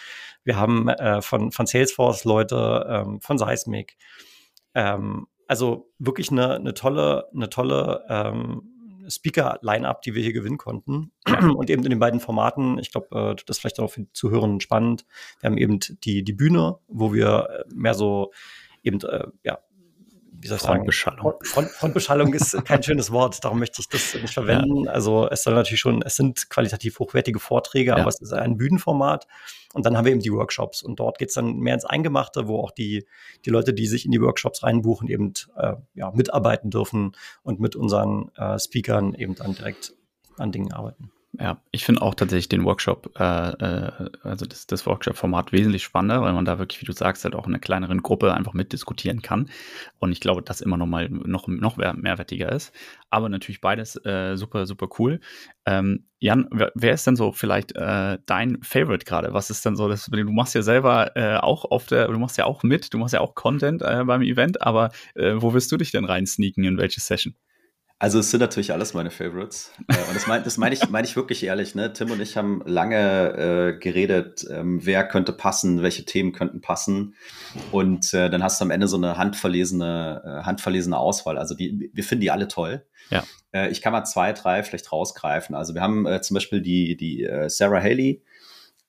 [0.45, 3.97] wir haben äh, von, von Salesforce Leute, ähm, von Seismic.
[4.73, 8.78] Ähm, also wirklich eine, eine tolle, eine tolle ähm,
[9.09, 11.11] Speaker-Line-Up, die wir hier gewinnen konnten.
[11.55, 14.13] Und eben in den beiden Formaten, ich glaube, äh, das ist vielleicht auch für die
[14.13, 15.05] Zuhörer spannend.
[15.39, 18.31] Wir haben eben die, die Bühne, wo wir äh, mehr so
[18.83, 19.59] eben, äh, ja,
[20.41, 21.23] wie soll ich Frontbeschallung.
[21.23, 21.45] sagen?
[21.45, 24.85] Front, Frontbeschallung ist kein schönes Wort, darum möchte ich das nicht verwenden.
[24.85, 24.91] Ja.
[24.91, 27.97] Also es soll natürlich schon, es sind qualitativ hochwertige Vorträge, ja.
[27.97, 29.27] aber es ist ein Bühnenformat.
[29.73, 32.47] Und dann haben wir eben die Workshops und dort geht es dann mehr ins Eingemachte,
[32.47, 33.05] wo auch die,
[33.45, 37.11] die Leute, die sich in die Workshops reinbuchen, eben äh, ja, mitarbeiten dürfen
[37.43, 39.93] und mit unseren äh, Speakern eben dann direkt
[40.37, 41.11] an Dingen arbeiten.
[41.41, 46.21] Ja, ich finde auch tatsächlich den Workshop, äh, äh, also das, das Workshop-Format wesentlich spannender,
[46.21, 49.21] weil man da wirklich, wie du sagst, halt auch in einer kleineren Gruppe einfach mitdiskutieren
[49.21, 49.49] kann.
[49.99, 52.73] Und ich glaube, das immer noch mal noch, noch mehr, mehrwertiger ist.
[53.09, 55.21] Aber natürlich beides äh, super, super cool.
[55.65, 59.33] Ähm, Jan, wer, wer, ist denn so vielleicht äh, dein Favorite gerade?
[59.33, 62.37] Was ist denn so, das, du machst ja selber äh, auch auf der, du machst
[62.37, 65.71] ja auch mit, du machst ja auch Content äh, beim Event, aber äh, wo wirst
[65.71, 67.33] du dich denn rein sneaken in welche Session?
[68.01, 69.71] Also es sind natürlich alles meine Favorites.
[69.89, 71.75] Äh, und das meine das mein ich, mein ich wirklich ehrlich.
[71.75, 71.91] Ne?
[71.91, 77.15] Tim und ich haben lange äh, geredet, ähm, wer könnte passen, welche Themen könnten passen.
[77.71, 81.37] Und äh, dann hast du am Ende so eine handverlesene, äh, handverlesene Auswahl.
[81.37, 82.85] Also die, wir finden die alle toll.
[83.09, 83.25] Ja.
[83.51, 85.53] Äh, ich kann mal zwei, drei vielleicht rausgreifen.
[85.53, 88.23] Also wir haben äh, zum Beispiel die, die äh, Sarah Haley,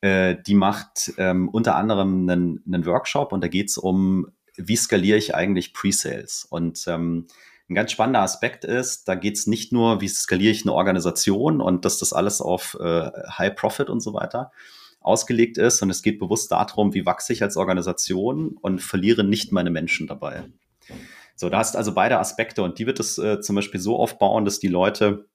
[0.02, 4.76] äh, die macht ähm, unter anderem einen, einen Workshop und da geht es um, wie
[4.76, 6.46] skaliere ich eigentlich Pre-Sales.
[6.48, 7.26] Und ähm,
[7.70, 11.60] ein ganz spannender Aspekt ist, da geht es nicht nur, wie skaliere ich eine Organisation
[11.60, 14.50] und dass das alles auf äh, High Profit und so weiter
[15.00, 19.52] ausgelegt ist, sondern es geht bewusst darum, wie wachse ich als Organisation und verliere nicht
[19.52, 20.44] meine Menschen dabei.
[21.36, 24.44] So, da hast also beide Aspekte und die wird es äh, zum Beispiel so aufbauen,
[24.44, 25.26] dass die Leute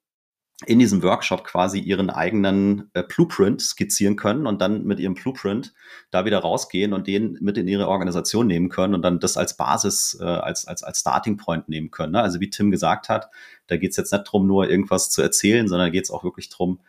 [0.65, 5.73] in diesem Workshop quasi ihren eigenen äh, Blueprint skizzieren können und dann mit ihrem Blueprint
[6.11, 9.57] da wieder rausgehen und den mit in ihre Organisation nehmen können und dann das als
[9.57, 12.13] Basis, äh, als, als, als Starting Point nehmen können.
[12.13, 12.21] Ne?
[12.21, 13.29] Also wie Tim gesagt hat,
[13.67, 16.47] da geht es jetzt nicht drum, nur irgendwas zu erzählen, sondern geht es auch wirklich
[16.47, 16.79] drum,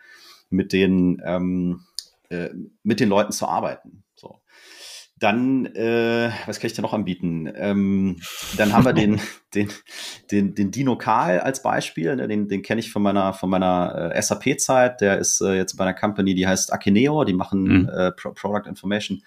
[0.49, 1.81] mit den, ähm,
[2.29, 2.49] äh,
[2.83, 4.03] mit den Leuten zu arbeiten.
[4.15, 4.39] So.
[5.19, 7.51] Dann, äh, was kann ich dir noch anbieten?
[7.55, 8.17] Ähm,
[8.55, 9.19] dann haben wir den,
[9.55, 9.69] den,
[10.31, 12.15] den, den Dino Karl als Beispiel.
[12.15, 12.27] Ne?
[12.27, 15.01] Den, den kenne ich von meiner, von meiner äh, SAP-Zeit.
[15.01, 17.23] Der ist äh, jetzt bei einer Company, die heißt Akineo.
[17.23, 17.89] Die machen mhm.
[17.89, 19.23] äh, Pro Product Information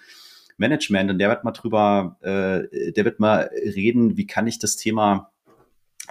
[0.57, 1.11] Management.
[1.11, 5.31] Und der wird mal drüber, äh, der wird mal reden, wie kann ich das Thema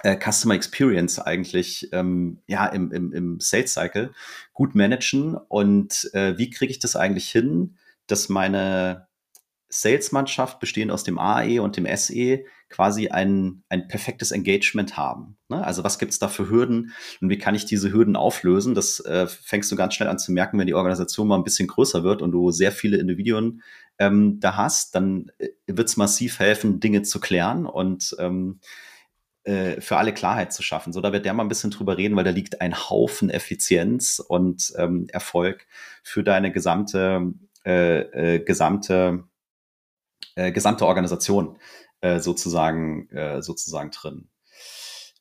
[0.03, 4.11] äh, Customer Experience eigentlich ähm, ja im, im, im Sales Cycle
[4.53, 9.07] gut managen und äh, wie kriege ich das eigentlich hin, dass meine
[9.71, 15.37] Sales-Mannschaft bestehend aus dem AE und dem SE quasi ein, ein perfektes Engagement haben.
[15.49, 15.63] Ne?
[15.63, 18.75] Also was gibt es da für Hürden und wie kann ich diese Hürden auflösen?
[18.75, 21.67] Das äh, fängst du ganz schnell an zu merken, wenn die Organisation mal ein bisschen
[21.67, 23.61] größer wird und du sehr viele Individuen
[23.97, 28.59] ähm, da hast, dann äh, wird es massiv helfen, Dinge zu klären und ähm,
[29.43, 30.93] äh, für alle Klarheit zu schaffen.
[30.93, 34.19] So, da wird der mal ein bisschen drüber reden, weil da liegt ein Haufen Effizienz
[34.19, 35.65] und ähm, Erfolg
[36.03, 37.33] für deine gesamte,
[37.65, 39.23] äh, äh, gesamte
[40.35, 41.57] äh, gesamte Organisation
[42.01, 44.27] äh, sozusagen, äh, sozusagen drin.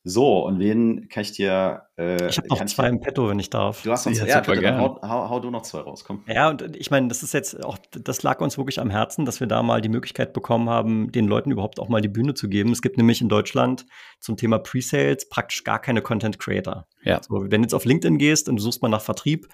[0.03, 1.83] So, und wen kann ich dir.
[1.99, 3.83] Äh, ich habe noch zwei im Petto, wenn ich darf.
[3.83, 4.29] Du hast noch zwei.
[4.29, 6.25] Ja, bitte, dann hau, hau, hau, du noch zwei raus, komm.
[6.27, 9.41] Ja, und ich meine, das ist jetzt auch, das lag uns wirklich am Herzen, dass
[9.41, 12.49] wir da mal die Möglichkeit bekommen haben, den Leuten überhaupt auch mal die Bühne zu
[12.49, 12.73] geben.
[12.73, 13.85] Es gibt nämlich in Deutschland
[14.21, 16.87] zum Thema Pre-Sales praktisch gar keine Content Creator.
[17.03, 17.21] Ja.
[17.23, 19.49] So, wenn du jetzt auf LinkedIn gehst und du suchst mal nach Vertrieb,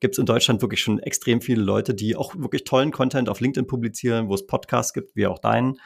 [0.00, 3.40] gibt es in Deutschland wirklich schon extrem viele Leute, die auch wirklich tollen Content auf
[3.40, 5.78] LinkedIn publizieren, wo es Podcasts gibt, wie auch deinen.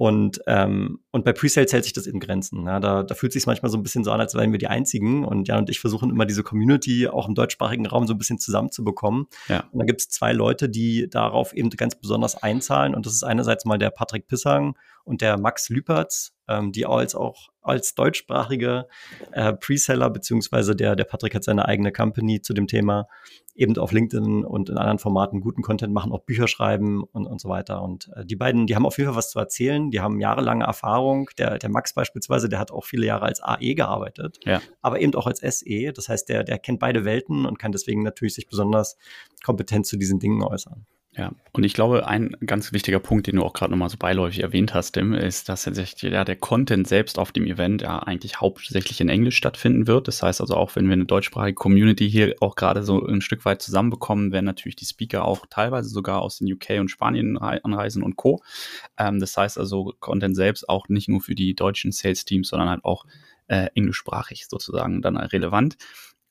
[0.00, 2.64] Und, ähm, und bei Presales hält sich das in Grenzen.
[2.64, 4.66] Ja, da, da fühlt sich manchmal so ein bisschen so an, als wären wir die
[4.66, 5.26] Einzigen.
[5.26, 8.38] Und Jan und ich versuchen immer diese Community auch im deutschsprachigen Raum so ein bisschen
[8.38, 9.26] zusammenzubekommen.
[9.48, 9.68] Ja.
[9.70, 12.94] Und da gibt es zwei Leute, die darauf eben ganz besonders einzahlen.
[12.94, 14.74] Und das ist einerseits mal der Patrick Pissang
[15.10, 18.86] und der Max Lüpertz, ähm, die als auch als deutschsprachige
[19.32, 23.08] äh, Preseller, beziehungsweise der, der Patrick hat seine eigene Company zu dem Thema,
[23.56, 27.40] eben auf LinkedIn und in anderen Formaten guten Content machen, auch Bücher schreiben und, und
[27.40, 27.82] so weiter.
[27.82, 30.64] Und äh, die beiden, die haben auf jeden Fall was zu erzählen, die haben jahrelange
[30.64, 31.28] Erfahrung.
[31.38, 34.62] Der, der Max beispielsweise, der hat auch viele Jahre als AE gearbeitet, ja.
[34.80, 35.92] aber eben auch als SE.
[35.92, 38.96] Das heißt, der, der kennt beide Welten und kann deswegen natürlich sich besonders
[39.44, 40.86] kompetent zu diesen Dingen äußern.
[41.16, 44.40] Ja, und ich glaube, ein ganz wichtiger Punkt, den du auch gerade nochmal so beiläufig
[44.40, 48.40] erwähnt hast, Tim, ist, dass tatsächlich ja, der Content selbst auf dem Event ja eigentlich
[48.40, 50.06] hauptsächlich in Englisch stattfinden wird.
[50.06, 53.44] Das heißt also auch, wenn wir eine deutschsprachige Community hier auch gerade so ein Stück
[53.44, 58.04] weit zusammenbekommen, werden natürlich die Speaker auch teilweise sogar aus den UK und Spanien anreisen
[58.04, 58.40] und Co.
[58.96, 62.84] Ähm, das heißt also, Content selbst auch nicht nur für die deutschen Sales-Teams, sondern halt
[62.84, 63.04] auch
[63.48, 65.76] äh, englischsprachig sozusagen dann relevant.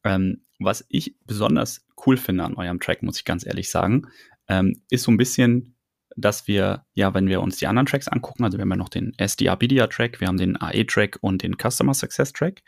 [0.06, 4.08] Ähm, was ich besonders cool finde an eurem Track, muss ich ganz ehrlich sagen,
[4.50, 5.76] ähm, ist so ein bisschen,
[6.18, 8.90] dass wir, ja, wenn wir uns die anderen Tracks angucken, also wir haben ja noch
[8.90, 12.62] den SDR-BDR-Track, wir haben den AE-Track und den Customer Success-Track,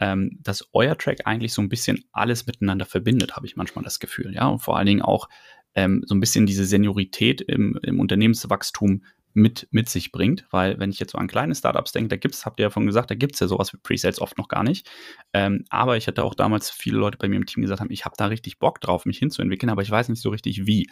[0.00, 4.00] ähm, dass euer Track eigentlich so ein bisschen alles miteinander verbindet, habe ich manchmal das
[4.00, 5.28] Gefühl, ja, und vor allen Dingen auch
[5.74, 10.90] ähm, so ein bisschen diese Seniorität im, im Unternehmenswachstum mit, mit sich bringt, weil wenn
[10.90, 13.14] ich jetzt so an kleine Startups denke, da gibt's, habt ihr ja von gesagt, da
[13.14, 14.90] gibt es ja sowas wie Presales oft noch gar nicht.
[15.32, 18.04] Ähm, aber ich hatte auch damals viele Leute bei mir im Team gesagt haben, ich
[18.04, 20.90] habe da richtig Bock drauf, mich hinzuentwickeln, aber ich weiß nicht so richtig wie.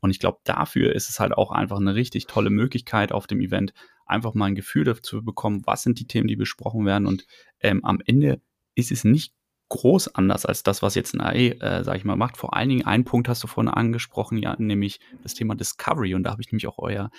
[0.00, 3.40] Und ich glaube, dafür ist es halt auch einfach eine richtig tolle Möglichkeit auf dem
[3.40, 3.72] Event,
[4.06, 7.06] einfach mal ein Gefühl dafür bekommen, was sind die Themen, die besprochen werden.
[7.06, 7.26] Und
[7.60, 8.40] ähm, am Ende
[8.74, 9.32] ist es nicht
[9.68, 12.36] groß anders als das, was jetzt ein AE, äh, sag ich mal, macht.
[12.36, 16.14] Vor allen Dingen einen Punkt hast du vorhin angesprochen, ja, nämlich das Thema Discovery.
[16.14, 17.10] Und da habe ich nämlich auch euer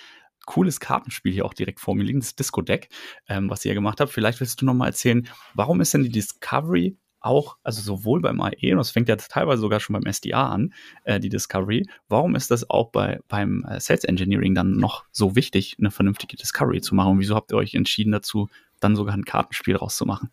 [0.46, 2.88] cooles Kartenspiel hier auch direkt vor mir liegen, das Disco-Deck,
[3.28, 4.12] ähm, was ihr gemacht habt.
[4.12, 8.40] Vielleicht willst du noch mal erzählen, warum ist denn die Discovery auch, also sowohl beim
[8.40, 10.72] AE, und das fängt ja teilweise sogar schon beim SDA an,
[11.04, 15.36] äh, die Discovery, warum ist das auch bei, beim äh, Sales Engineering dann noch so
[15.36, 17.12] wichtig, eine vernünftige Discovery zu machen?
[17.12, 18.48] Und wieso habt ihr euch entschieden dazu,
[18.80, 20.30] dann sogar ein Kartenspiel rauszumachen?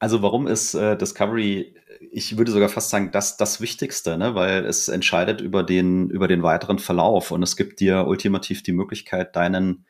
[0.00, 1.74] Also warum ist äh, Discovery,
[2.10, 4.34] ich würde sogar fast sagen, das das Wichtigste, ne?
[4.34, 8.72] weil es entscheidet über den, über den weiteren Verlauf und es gibt dir ultimativ die
[8.72, 9.84] Möglichkeit, deinen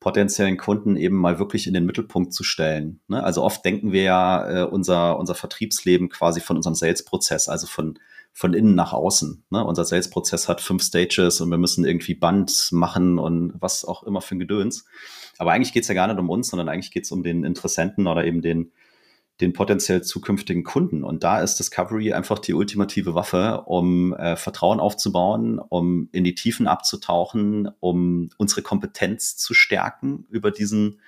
[0.00, 3.00] potenziellen Kunden eben mal wirklich in den Mittelpunkt zu stellen.
[3.06, 3.22] Ne?
[3.22, 7.98] Also oft denken wir ja äh, unser, unser Vertriebsleben quasi von unserem Sales-Prozess, also von,
[8.32, 9.44] von innen nach außen.
[9.50, 9.62] Ne?
[9.62, 14.22] Unser Sales-Prozess hat fünf Stages und wir müssen irgendwie Band machen und was auch immer
[14.22, 14.86] für ein Gedöns.
[15.36, 18.24] Aber eigentlich geht's ja gar nicht um uns, sondern eigentlich geht's um den Interessenten oder
[18.24, 18.72] eben den,
[19.40, 21.02] den potenziell zukünftigen Kunden.
[21.02, 26.34] Und da ist Discovery einfach die ultimative Waffe, um äh, Vertrauen aufzubauen, um in die
[26.34, 31.00] Tiefen abzutauchen, um unsere Kompetenz zu stärken über diesen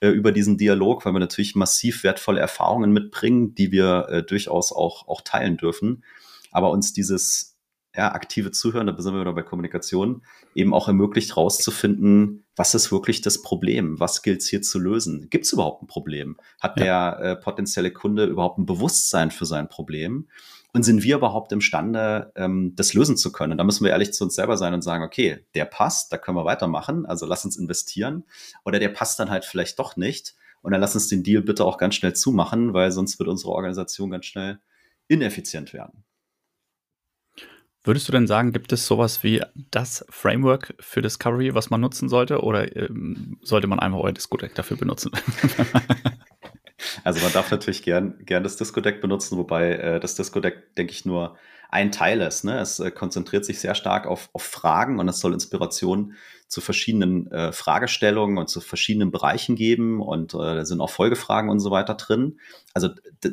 [0.00, 4.72] äh, über diesen Dialog, weil wir natürlich massiv wertvolle Erfahrungen mitbringen, die wir äh, durchaus
[4.72, 6.02] auch, auch teilen dürfen.
[6.50, 7.51] Aber uns dieses
[7.94, 10.22] ja, aktive Zuhören, da sind wir wieder bei Kommunikation,
[10.54, 14.00] eben auch ermöglicht rauszufinden, was ist wirklich das Problem?
[14.00, 15.28] Was gilt es hier zu lösen?
[15.30, 16.36] Gibt es überhaupt ein Problem?
[16.60, 16.84] Hat ja.
[16.84, 20.28] der äh, potenzielle Kunde überhaupt ein Bewusstsein für sein Problem?
[20.74, 23.52] Und sind wir überhaupt imstande, ähm, das lösen zu können?
[23.52, 26.18] Und da müssen wir ehrlich zu uns selber sein und sagen, okay, der passt, da
[26.18, 28.24] können wir weitermachen, also lass uns investieren.
[28.64, 30.34] Oder der passt dann halt vielleicht doch nicht.
[30.62, 33.52] Und dann lass uns den Deal bitte auch ganz schnell zumachen, weil sonst wird unsere
[33.52, 34.60] Organisation ganz schnell
[35.08, 36.04] ineffizient werden.
[37.84, 42.08] Würdest du denn sagen, gibt es sowas wie das Framework für Discovery, was man nutzen
[42.08, 45.10] sollte, oder ähm, sollte man einfach euer Disco-Deck dafür benutzen?
[47.04, 51.04] also man darf natürlich gern, gern das Disco-Deck benutzen, wobei äh, das Disco-Deck, denke ich,
[51.04, 51.36] nur
[51.70, 52.44] ein Teil ist.
[52.44, 52.60] Ne?
[52.60, 56.14] Es äh, konzentriert sich sehr stark auf, auf Fragen und es soll Inspiration
[56.52, 61.48] zu verschiedenen äh, Fragestellungen und zu verschiedenen Bereichen geben und äh, da sind auch Folgefragen
[61.48, 62.38] und so weiter drin.
[62.74, 62.90] Also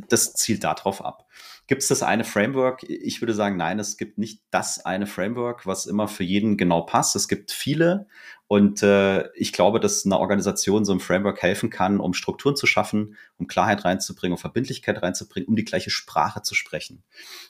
[0.07, 1.27] das zielt darauf ab.
[1.67, 2.83] Gibt es das eine Framework?
[2.83, 6.83] Ich würde sagen, nein, es gibt nicht das eine Framework, was immer für jeden genau
[6.83, 7.17] passt.
[7.17, 8.07] Es gibt viele
[8.47, 12.67] und äh, ich glaube, dass eine Organisation so ein Framework helfen kann, um Strukturen zu
[12.67, 17.03] schaffen, um Klarheit reinzubringen, um Verbindlichkeit reinzubringen, um die gleiche Sprache zu sprechen.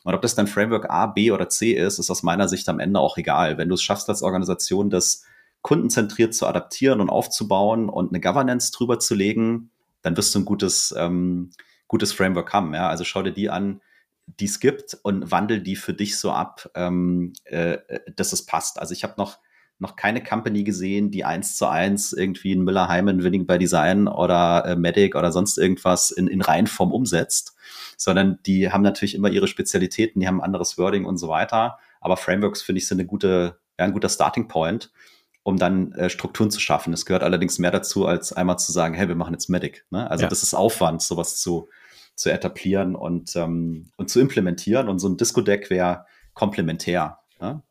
[0.03, 2.79] Und ob das dann Framework A, B oder C ist, ist aus meiner Sicht am
[2.79, 3.59] Ende auch egal.
[3.59, 5.25] Wenn du es schaffst als Organisation, das
[5.61, 10.45] kundenzentriert zu adaptieren und aufzubauen und eine Governance drüber zu legen, dann wirst du ein
[10.45, 11.51] gutes, ähm,
[11.87, 12.73] gutes Framework haben.
[12.73, 12.89] Ja?
[12.89, 13.81] Also schau dir die an,
[14.25, 17.77] die es gibt und wandel die für dich so ab, ähm, äh,
[18.15, 18.79] dass es passt.
[18.79, 19.39] Also ich habe noch
[19.79, 24.07] noch keine Company gesehen, die eins zu eins irgendwie ein Miller Hyman Winning by Design
[24.07, 27.55] oder äh, Medic oder sonst irgendwas in, in Reihenform umsetzt,
[27.95, 31.79] sondern die haben natürlich immer ihre Spezialitäten, die haben anderes Wording und so weiter.
[32.01, 34.91] Aber Frameworks finde ich sind eine gute, ja, ein guter Starting Point,
[35.43, 36.93] um dann äh, Strukturen zu schaffen.
[36.93, 39.85] Es gehört allerdings mehr dazu, als einmal zu sagen, hey, wir machen jetzt Medic.
[39.89, 40.09] Ne?
[40.09, 40.29] Also ja.
[40.29, 41.69] das ist Aufwand, sowas zu,
[42.15, 44.89] zu etablieren und, ähm, und zu implementieren.
[44.89, 47.19] Und so ein Disco-Deck wäre komplementär.
[47.39, 47.63] Ne?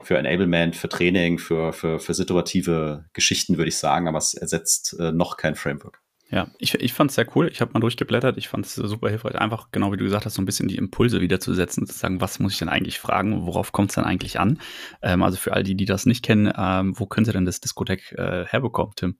[0.00, 4.96] Für Enablement, für Training, für, für, für situative Geschichten, würde ich sagen, aber es ersetzt
[5.00, 6.00] äh, noch kein Framework.
[6.30, 7.48] Ja, ich, ich fand es sehr cool.
[7.50, 8.36] Ich habe mal durchgeblättert.
[8.36, 10.76] Ich fand es super hilfreich, einfach genau wie du gesagt hast, so ein bisschen die
[10.76, 14.38] Impulse wieder zu sagen, was muss ich denn eigentlich fragen, worauf kommt es denn eigentlich
[14.38, 14.60] an?
[15.00, 17.60] Ähm, also für all die, die das nicht kennen, ähm, wo können sie denn das
[17.60, 19.16] Diskodeck äh, herbekommen, Tim?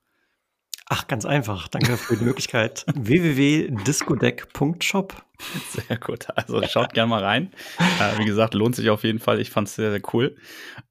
[0.90, 1.68] Ach, ganz einfach.
[1.68, 2.86] Danke für die Möglichkeit.
[2.94, 5.22] www.discodeck.shop.
[5.70, 6.28] Sehr gut.
[6.34, 7.52] Also schaut gerne mal rein.
[7.78, 9.38] Äh, wie gesagt, lohnt sich auf jeden Fall.
[9.38, 10.38] Ich fand es sehr, sehr cool.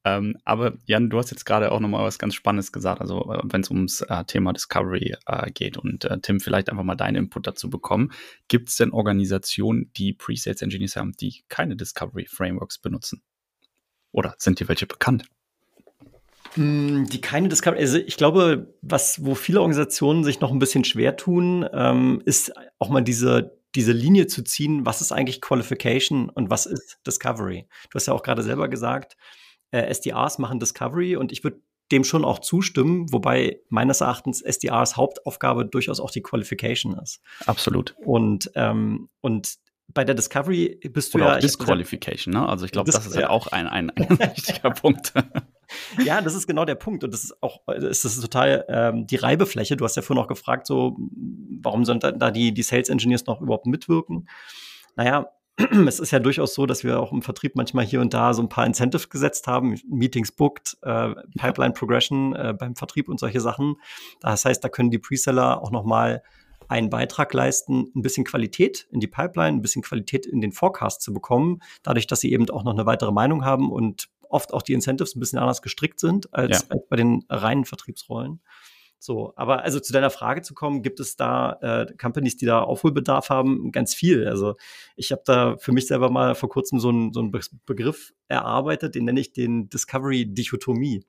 [0.04, 3.00] Ähm, aber Jan, du hast jetzt gerade auch nochmal was ganz Spannendes gesagt.
[3.00, 6.84] Also äh, wenn es ums äh, Thema Discovery äh, geht und äh, Tim, vielleicht einfach
[6.84, 8.12] mal deinen Input dazu bekommen.
[8.46, 13.24] Gibt es denn Organisationen, die Pre-Sales Engineers haben, die keine Discovery Frameworks benutzen?
[14.12, 15.24] Oder sind dir welche bekannt?
[16.54, 20.84] Hm, die keine Discovery, also ich glaube, was, wo viele Organisationen sich noch ein bisschen
[20.84, 26.28] schwer tun, ähm, ist auch mal diese, diese Linie zu ziehen, was ist eigentlich Qualification
[26.30, 27.66] und was ist Discovery?
[27.90, 29.16] Du hast ja auch gerade selber gesagt,
[29.70, 31.60] äh, SDRs machen Discovery und ich würde
[31.92, 37.20] dem schon auch zustimmen, wobei meines Erachtens SDRs Hauptaufgabe durchaus auch die Qualification ist.
[37.46, 37.94] Absolut.
[38.04, 39.54] Und, ähm, und
[39.94, 41.36] bei der Discovery bist du Oder ja.
[41.36, 42.46] auch Disqualification, ne?
[42.46, 45.14] Also ich glaube, das ist ja, ja auch ein, ein, ein wichtiger Punkt.
[46.04, 47.04] ja, das ist genau der Punkt.
[47.04, 49.76] Und das ist auch, das ist total ähm, die Reibefläche.
[49.76, 50.96] Du hast ja vorhin auch gefragt, so,
[51.62, 54.28] warum sollen da, da die, die Sales Engineers noch überhaupt mitwirken?
[54.94, 55.30] Naja,
[55.86, 58.42] es ist ja durchaus so, dass wir auch im Vertrieb manchmal hier und da so
[58.42, 63.40] ein paar Incentives gesetzt haben, Meetings booked, äh, Pipeline Progression äh, beim Vertrieb und solche
[63.40, 63.76] Sachen.
[64.20, 66.22] Das heißt, da können die Preseller auch noch mal
[66.68, 71.02] einen Beitrag leisten, ein bisschen Qualität in die Pipeline, ein bisschen Qualität in den Forecast
[71.02, 74.62] zu bekommen, dadurch, dass sie eben auch noch eine weitere Meinung haben und oft auch
[74.62, 76.68] die Incentives ein bisschen anders gestrickt sind als, ja.
[76.68, 78.40] als bei den reinen Vertriebsrollen.
[79.00, 82.62] So, aber also zu deiner Frage zu kommen, gibt es da äh, Companies, die da
[82.62, 83.70] Aufholbedarf haben?
[83.70, 84.26] Ganz viel.
[84.26, 84.56] Also
[84.96, 87.30] ich habe da für mich selber mal vor kurzem so einen so einen
[87.64, 91.04] Begriff erarbeitet, den nenne ich den Discovery-Dichotomie.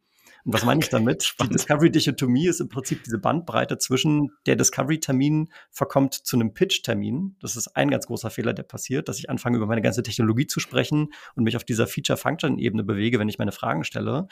[0.46, 1.24] Und was meine ich damit?
[1.26, 1.54] Spannend.
[1.54, 7.38] Die Discovery-Dichotomie ist im Prinzip diese Bandbreite zwischen der Discovery-Termin verkommt zu einem Pitch-Termin.
[7.42, 10.48] Das ist ein ganz großer Fehler, der passiert, dass ich anfange, über meine ganze Technologie
[10.48, 14.28] zu sprechen und mich auf dieser Feature-Function-Ebene bewege, wenn ich meine Fragen stelle.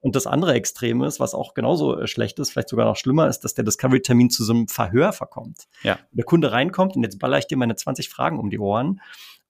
[0.00, 3.28] Und das andere Extrem ist, was auch genauso äh, schlecht ist, vielleicht sogar noch schlimmer
[3.28, 5.64] ist, dass der Discovery-Termin zu so einem Verhör verkommt.
[5.82, 5.98] Ja.
[6.12, 9.00] Der Kunde reinkommt und jetzt baller ich dir meine 20 Fragen um die Ohren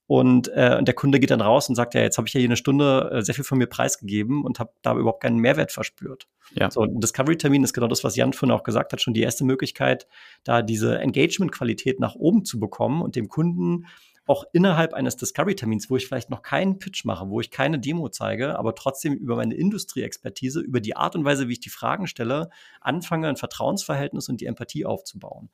[0.07, 2.38] und, äh, und der Kunde geht dann raus und sagt, ja, jetzt habe ich ja
[2.38, 5.73] hier eine Stunde äh, sehr viel von mir preisgegeben und habe da überhaupt keinen Mehrwert
[5.73, 6.29] verspürt.
[6.55, 6.71] Ja.
[6.71, 9.45] So, ein Discovery-Termin ist genau das, was Jan vorhin auch gesagt hat, schon die erste
[9.45, 10.07] Möglichkeit,
[10.45, 13.87] da diese Engagement-Qualität nach oben zu bekommen und dem Kunden
[14.27, 18.09] auch innerhalb eines Discovery-Termins, wo ich vielleicht noch keinen Pitch mache, wo ich keine Demo
[18.09, 22.07] zeige, aber trotzdem über meine Industrie-Expertise, über die Art und Weise, wie ich die Fragen
[22.07, 25.51] stelle, anfange, ein Vertrauensverhältnis und die Empathie aufzubauen.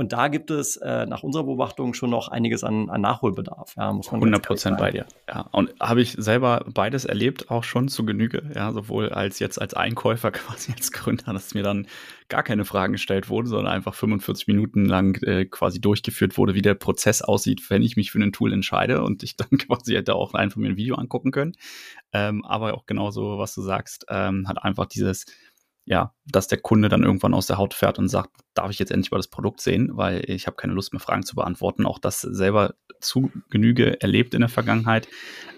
[0.00, 3.74] Und da gibt es äh, nach unserer Beobachtung schon noch einiges an, an Nachholbedarf.
[3.76, 5.04] Ja, muss man 100 Prozent bei dir.
[5.28, 8.50] Ja, und habe ich selber beides erlebt, auch schon zu Genüge.
[8.54, 11.86] Ja, sowohl als jetzt als Einkäufer quasi als Gründer, dass mir dann
[12.30, 16.62] gar keine Fragen gestellt wurden, sondern einfach 45 Minuten lang äh, quasi durchgeführt wurde, wie
[16.62, 20.14] der Prozess aussieht, wenn ich mich für ein Tool entscheide und ich dann quasi hätte
[20.14, 21.56] auch einfach mir ein Video angucken können.
[22.14, 25.26] Ähm, aber auch genauso, was du sagst, ähm, hat einfach dieses
[25.84, 28.90] ja, dass der Kunde dann irgendwann aus der Haut fährt und sagt, darf ich jetzt
[28.90, 31.86] endlich mal das Produkt sehen, weil ich habe keine Lust mehr Fragen zu beantworten.
[31.86, 35.08] Auch das selber zu Genüge erlebt in der Vergangenheit.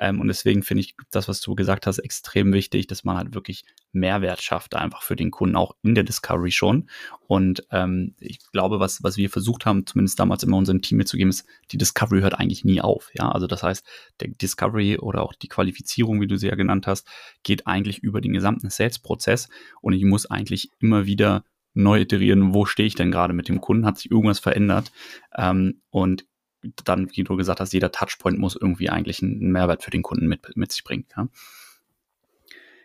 [0.01, 3.35] Ähm, und deswegen finde ich das, was du gesagt hast, extrem wichtig, dass man halt
[3.35, 6.89] wirklich Mehrwert schafft, einfach für den Kunden, auch in der Discovery schon.
[7.27, 11.31] Und ähm, ich glaube, was, was wir versucht haben, zumindest damals immer unserem Team mitzugeben,
[11.31, 13.11] ist, die Discovery hört eigentlich nie auf.
[13.15, 13.85] Ja, also das heißt,
[14.21, 17.07] der Discovery oder auch die Qualifizierung, wie du sie ja genannt hast,
[17.43, 19.49] geht eigentlich über den gesamten Sales-Prozess
[19.81, 21.45] und ich muss eigentlich immer wieder
[21.75, 24.93] neu iterieren, wo stehe ich denn gerade mit dem Kunden, hat sich irgendwas verändert
[25.37, 26.27] ähm, und
[26.85, 30.29] dann, wie du gesagt hast, jeder Touchpoint muss irgendwie eigentlich einen Mehrwert für den Kunden
[30.29, 31.07] mit, mit sich bringen.
[31.17, 31.29] Ja?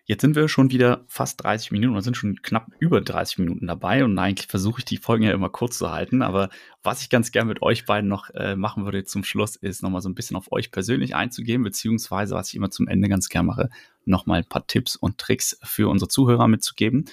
[0.09, 3.67] Jetzt sind wir schon wieder fast 30 Minuten oder sind schon knapp über 30 Minuten
[3.67, 6.21] dabei und eigentlich versuche ich die Folgen ja immer kurz zu halten.
[6.21, 6.49] Aber
[6.81, 9.99] was ich ganz gern mit euch beiden noch äh, machen würde zum Schluss, ist nochmal
[9.99, 13.45] so ein bisschen auf euch persönlich einzugehen, beziehungsweise was ich immer zum Ende ganz gern
[13.45, 13.69] mache,
[14.05, 17.03] nochmal ein paar Tipps und Tricks für unsere Zuhörer mitzugeben.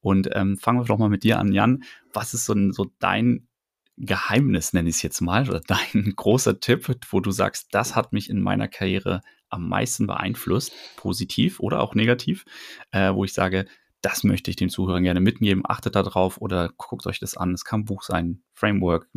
[0.00, 1.82] Und ähm, fangen wir doch mal mit dir an, Jan.
[2.12, 3.48] Was ist so, so dein
[3.96, 8.12] Geheimnis, nenne ich es jetzt mal, oder dein großer Tipp, wo du sagst, das hat
[8.12, 12.44] mich in meiner Karriere am meisten beeinflusst, positiv oder auch negativ,
[12.90, 13.66] äh, wo ich sage,
[14.02, 15.62] das möchte ich den Zuhörern gerne mitgeben.
[15.66, 17.54] Achtet da drauf oder guckt euch das an.
[17.54, 19.08] Es kann ein Buch sein, Framework,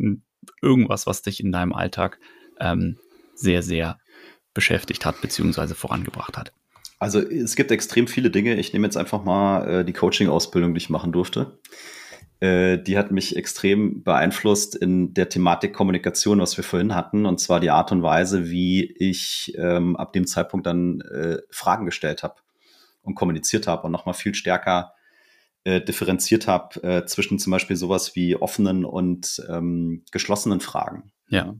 [0.60, 2.18] irgendwas, was dich in deinem Alltag
[2.58, 2.98] ähm,
[3.34, 3.98] sehr, sehr
[4.54, 6.52] beschäftigt hat, beziehungsweise vorangebracht hat.
[7.02, 8.54] Also es gibt extrem viele Dinge.
[8.60, 11.58] Ich nehme jetzt einfach mal äh, die Coaching-Ausbildung, die ich machen durfte.
[12.38, 17.40] Äh, die hat mich extrem beeinflusst in der Thematik Kommunikation, was wir vorhin hatten, und
[17.40, 22.22] zwar die Art und Weise, wie ich ähm, ab dem Zeitpunkt dann äh, Fragen gestellt
[22.22, 22.36] habe
[23.02, 24.94] und kommuniziert habe und nochmal viel stärker
[25.64, 31.10] äh, differenziert habe äh, zwischen zum Beispiel sowas wie offenen und ähm, geschlossenen Fragen.
[31.30, 31.56] Ja.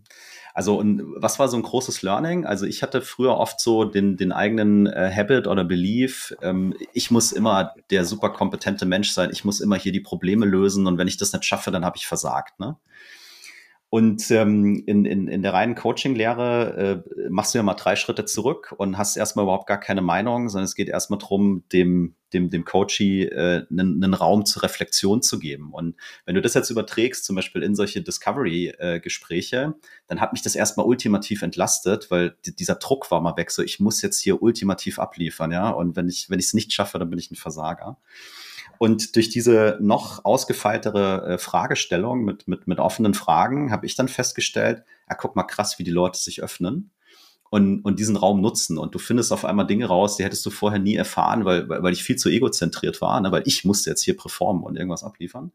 [0.54, 2.44] Also, und was war so ein großes Learning?
[2.44, 7.10] Also, ich hatte früher oft so den, den eigenen äh, Habit oder Belief, ähm, ich
[7.10, 10.98] muss immer der super kompetente Mensch sein, ich muss immer hier die Probleme lösen und
[10.98, 12.60] wenn ich das nicht schaffe, dann habe ich versagt.
[12.60, 12.76] Ne?
[13.94, 18.24] Und ähm, in, in, in der reinen Coaching-Lehre äh, machst du ja mal drei Schritte
[18.24, 22.48] zurück und hast erstmal überhaupt gar keine Meinung, sondern es geht erstmal darum, dem, dem,
[22.48, 25.74] dem Coachie äh, einen, einen Raum zur Reflexion zu geben.
[25.74, 30.40] Und wenn du das jetzt überträgst, zum Beispiel in solche Discovery-Gespräche, äh, dann hat mich
[30.40, 33.50] das erstmal ultimativ entlastet, weil dieser Druck war mal weg.
[33.50, 35.68] So, ich muss jetzt hier ultimativ abliefern, ja.
[35.68, 37.98] Und wenn ich, wenn ich es nicht schaffe, dann bin ich ein Versager.
[38.78, 44.08] Und durch diese noch ausgefeiltere äh, Fragestellung mit, mit, mit offenen Fragen habe ich dann
[44.08, 46.90] festgestellt, ja, guck mal krass, wie die Leute sich öffnen
[47.50, 48.78] und, und diesen Raum nutzen.
[48.78, 51.82] Und du findest auf einmal Dinge raus, die hättest du vorher nie erfahren, weil, weil,
[51.82, 53.30] weil ich viel zu egozentriert war, ne?
[53.30, 55.52] weil ich musste jetzt hier performen und irgendwas abliefern.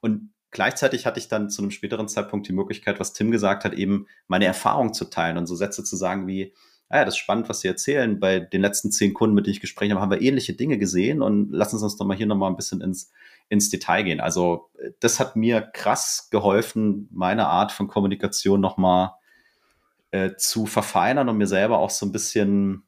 [0.00, 3.74] Und gleichzeitig hatte ich dann zu einem späteren Zeitpunkt die Möglichkeit, was Tim gesagt hat,
[3.74, 6.54] eben meine Erfahrung zu teilen und so Sätze zu sagen wie,
[6.88, 8.20] ah ja, das ist spannend, was Sie erzählen.
[8.20, 11.22] Bei den letzten zehn Kunden, mit denen ich gesprochen habe, haben wir ähnliche Dinge gesehen
[11.22, 13.10] und lassen Sie uns doch mal hier nochmal ein bisschen ins,
[13.48, 14.20] ins Detail gehen.
[14.20, 14.70] Also
[15.00, 19.12] das hat mir krass geholfen, meine Art von Kommunikation nochmal
[20.10, 22.84] äh, zu verfeinern und mir selber auch so ein bisschen,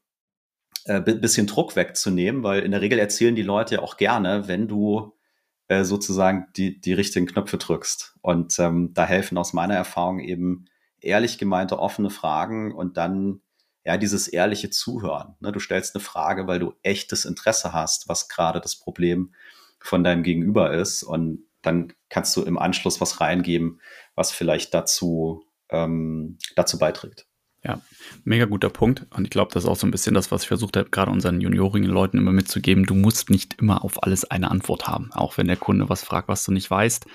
[0.84, 4.68] äh, bisschen Druck wegzunehmen, weil in der Regel erzählen die Leute ja auch gerne, wenn
[4.68, 5.16] du
[5.68, 8.16] äh, sozusagen die, die richtigen Knöpfe drückst.
[8.22, 10.66] Und ähm, da helfen aus meiner Erfahrung eben
[11.00, 13.40] ehrlich gemeinte offene Fragen und dann
[13.86, 15.36] ja, dieses ehrliche Zuhören.
[15.38, 15.52] Ne?
[15.52, 19.32] Du stellst eine Frage, weil du echtes Interesse hast, was gerade das Problem
[19.78, 21.04] von deinem Gegenüber ist.
[21.04, 23.80] Und dann kannst du im Anschluss was reingeben,
[24.16, 27.28] was vielleicht dazu, ähm, dazu beiträgt.
[27.62, 27.80] Ja,
[28.24, 29.06] mega guter Punkt.
[29.10, 31.12] Und ich glaube, das ist auch so ein bisschen das, was ich versucht habe, gerade
[31.12, 32.86] unseren juniorigen Leuten immer mitzugeben.
[32.86, 35.12] Du musst nicht immer auf alles eine Antwort haben.
[35.12, 37.06] Auch wenn der Kunde was fragt, was du nicht weißt,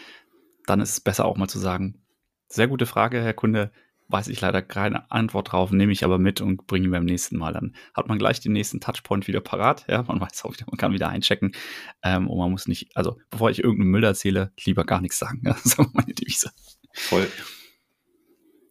[0.68, 2.02] dann ist es besser auch mal zu sagen,
[2.48, 3.72] sehr gute Frage, Herr Kunde
[4.12, 7.38] weiß ich leider keine Antwort drauf, nehme ich aber mit und bringe ihn beim nächsten
[7.38, 7.54] Mal.
[7.54, 9.86] Dann hat man gleich den nächsten Touchpoint wieder parat.
[9.88, 11.54] Ja, man weiß auch wieder, man kann wieder einchecken.
[12.04, 15.42] Ähm, und man muss nicht, also bevor ich irgendeinen Müll erzähle, lieber gar nichts sagen.
[15.44, 16.52] Ja, das ist meine Devise.
[16.94, 17.28] Voll.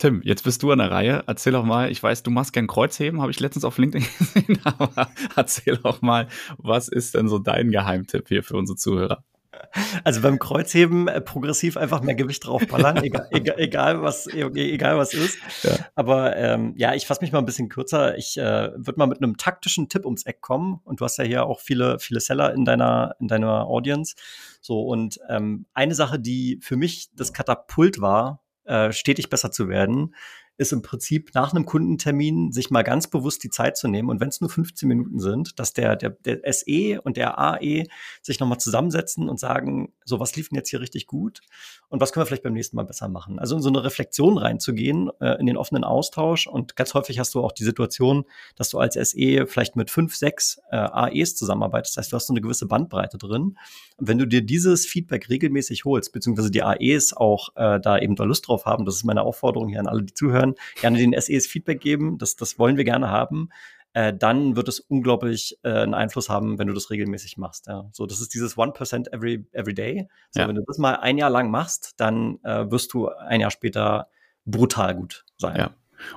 [0.01, 1.25] Tim, jetzt bist du an der Reihe.
[1.27, 4.61] Erzähl auch mal, ich weiß, du machst gern Kreuzheben, habe ich letztens auf LinkedIn gesehen,
[4.65, 9.25] aber erzähl auch mal, was ist denn so dein Geheimtipp hier für unsere Zuhörer?
[10.05, 15.15] Also beim Kreuzheben äh, progressiv einfach mehr Gewicht draufballern, egal, egal, egal, was, egal was
[15.15, 15.39] ist.
[15.63, 15.73] Ja.
[15.95, 18.17] Aber ähm, ja, ich fasse mich mal ein bisschen kürzer.
[18.17, 20.81] Ich äh, würde mal mit einem taktischen Tipp ums Eck kommen.
[20.85, 24.15] Und du hast ja hier auch viele, viele Seller in deiner, in deiner Audience.
[24.61, 29.69] So, und ähm, eine Sache, die für mich das Katapult war, äh, stetig besser zu
[29.69, 30.15] werden,
[30.61, 34.21] ist im Prinzip nach einem Kundentermin sich mal ganz bewusst die Zeit zu nehmen und
[34.21, 37.87] wenn es nur 15 Minuten sind, dass der, der, der SE und der AE
[38.21, 41.41] sich nochmal zusammensetzen und sagen, so was lief denn jetzt hier richtig gut
[41.89, 43.39] und was können wir vielleicht beim nächsten Mal besser machen.
[43.39, 47.35] Also in so eine Reflexion reinzugehen, äh, in den offenen Austausch und ganz häufig hast
[47.35, 51.97] du auch die Situation, dass du als SE vielleicht mit fünf, sechs äh, AEs zusammenarbeitest.
[51.97, 53.57] Das heißt, du hast so eine gewisse Bandbreite drin.
[53.97, 58.15] Und wenn du dir dieses Feedback regelmäßig holst, beziehungsweise die AEs auch äh, da eben
[58.15, 60.99] da Lust drauf haben, das ist meine Aufforderung hier an alle, die zuhören, hören, gerne
[60.99, 62.19] den SEs Feedback geben.
[62.19, 63.51] Das, das wollen wir gerne haben.
[63.93, 67.67] Äh, dann wird es unglaublich äh, einen Einfluss haben, wenn du das regelmäßig machst.
[67.67, 67.89] Ja.
[67.93, 70.09] So, das ist dieses 1% every, every day.
[70.31, 70.49] So, ja.
[70.49, 74.09] wenn du das mal ein Jahr lang machst, dann äh, wirst du ein Jahr später
[74.45, 75.57] brutal gut sein.
[75.57, 75.71] Ja.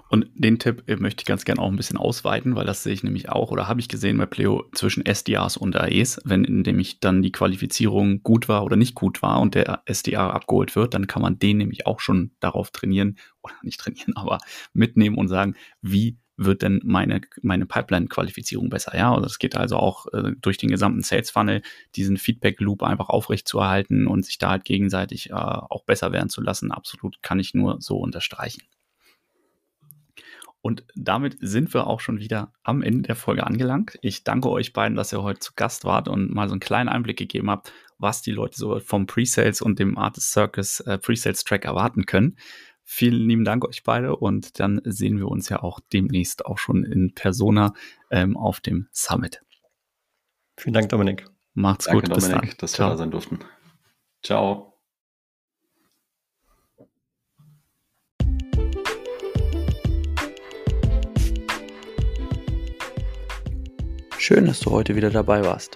[0.09, 2.93] Und den Tipp äh, möchte ich ganz gerne auch ein bisschen ausweiten, weil das sehe
[2.93, 6.21] ich nämlich auch oder habe ich gesehen bei Pleo zwischen SDAs und AEs.
[6.23, 10.75] Wenn nämlich dann die Qualifizierung gut war oder nicht gut war und der SDA abgeholt
[10.75, 14.39] wird, dann kann man den nämlich auch schon darauf trainieren oder nicht trainieren, aber
[14.73, 18.95] mitnehmen und sagen, wie wird denn meine, meine Pipeline-Qualifizierung besser?
[18.97, 21.61] Ja, und es geht also auch äh, durch den gesamten Sales-Funnel,
[21.95, 26.29] diesen Feedback-Loop einfach aufrecht zu erhalten und sich da halt gegenseitig äh, auch besser werden
[26.29, 26.71] zu lassen.
[26.71, 28.63] Absolut kann ich nur so unterstreichen.
[30.63, 33.99] Und damit sind wir auch schon wieder am Ende der Folge angelangt.
[34.01, 36.87] Ich danke euch beiden, dass ihr heute zu Gast wart und mal so einen kleinen
[36.87, 41.43] Einblick gegeben habt, was die Leute so vom Pre-Sales und dem Artist Circus äh, Pre-Sales
[41.43, 42.37] Track erwarten können.
[42.85, 46.85] Vielen lieben Dank euch beide und dann sehen wir uns ja auch demnächst auch schon
[46.85, 47.73] in Persona
[48.09, 49.41] ähm, auf dem Summit.
[50.57, 51.25] Vielen Dank, Dominik.
[51.53, 52.11] Macht's Danke, gut.
[52.11, 52.57] Dominik, bis dann.
[52.59, 53.39] dass wir da sein durften.
[54.23, 54.72] Ciao.
[64.25, 65.75] Schön, dass du heute wieder dabei warst.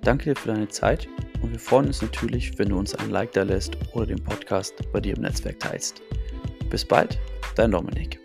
[0.00, 1.06] Danke dir für deine Zeit
[1.42, 4.72] und wir freuen uns natürlich, wenn du uns ein Like da lässt oder den Podcast
[4.90, 6.00] bei dir im Netzwerk teilst.
[6.70, 7.18] Bis bald,
[7.56, 8.20] dein Dominik.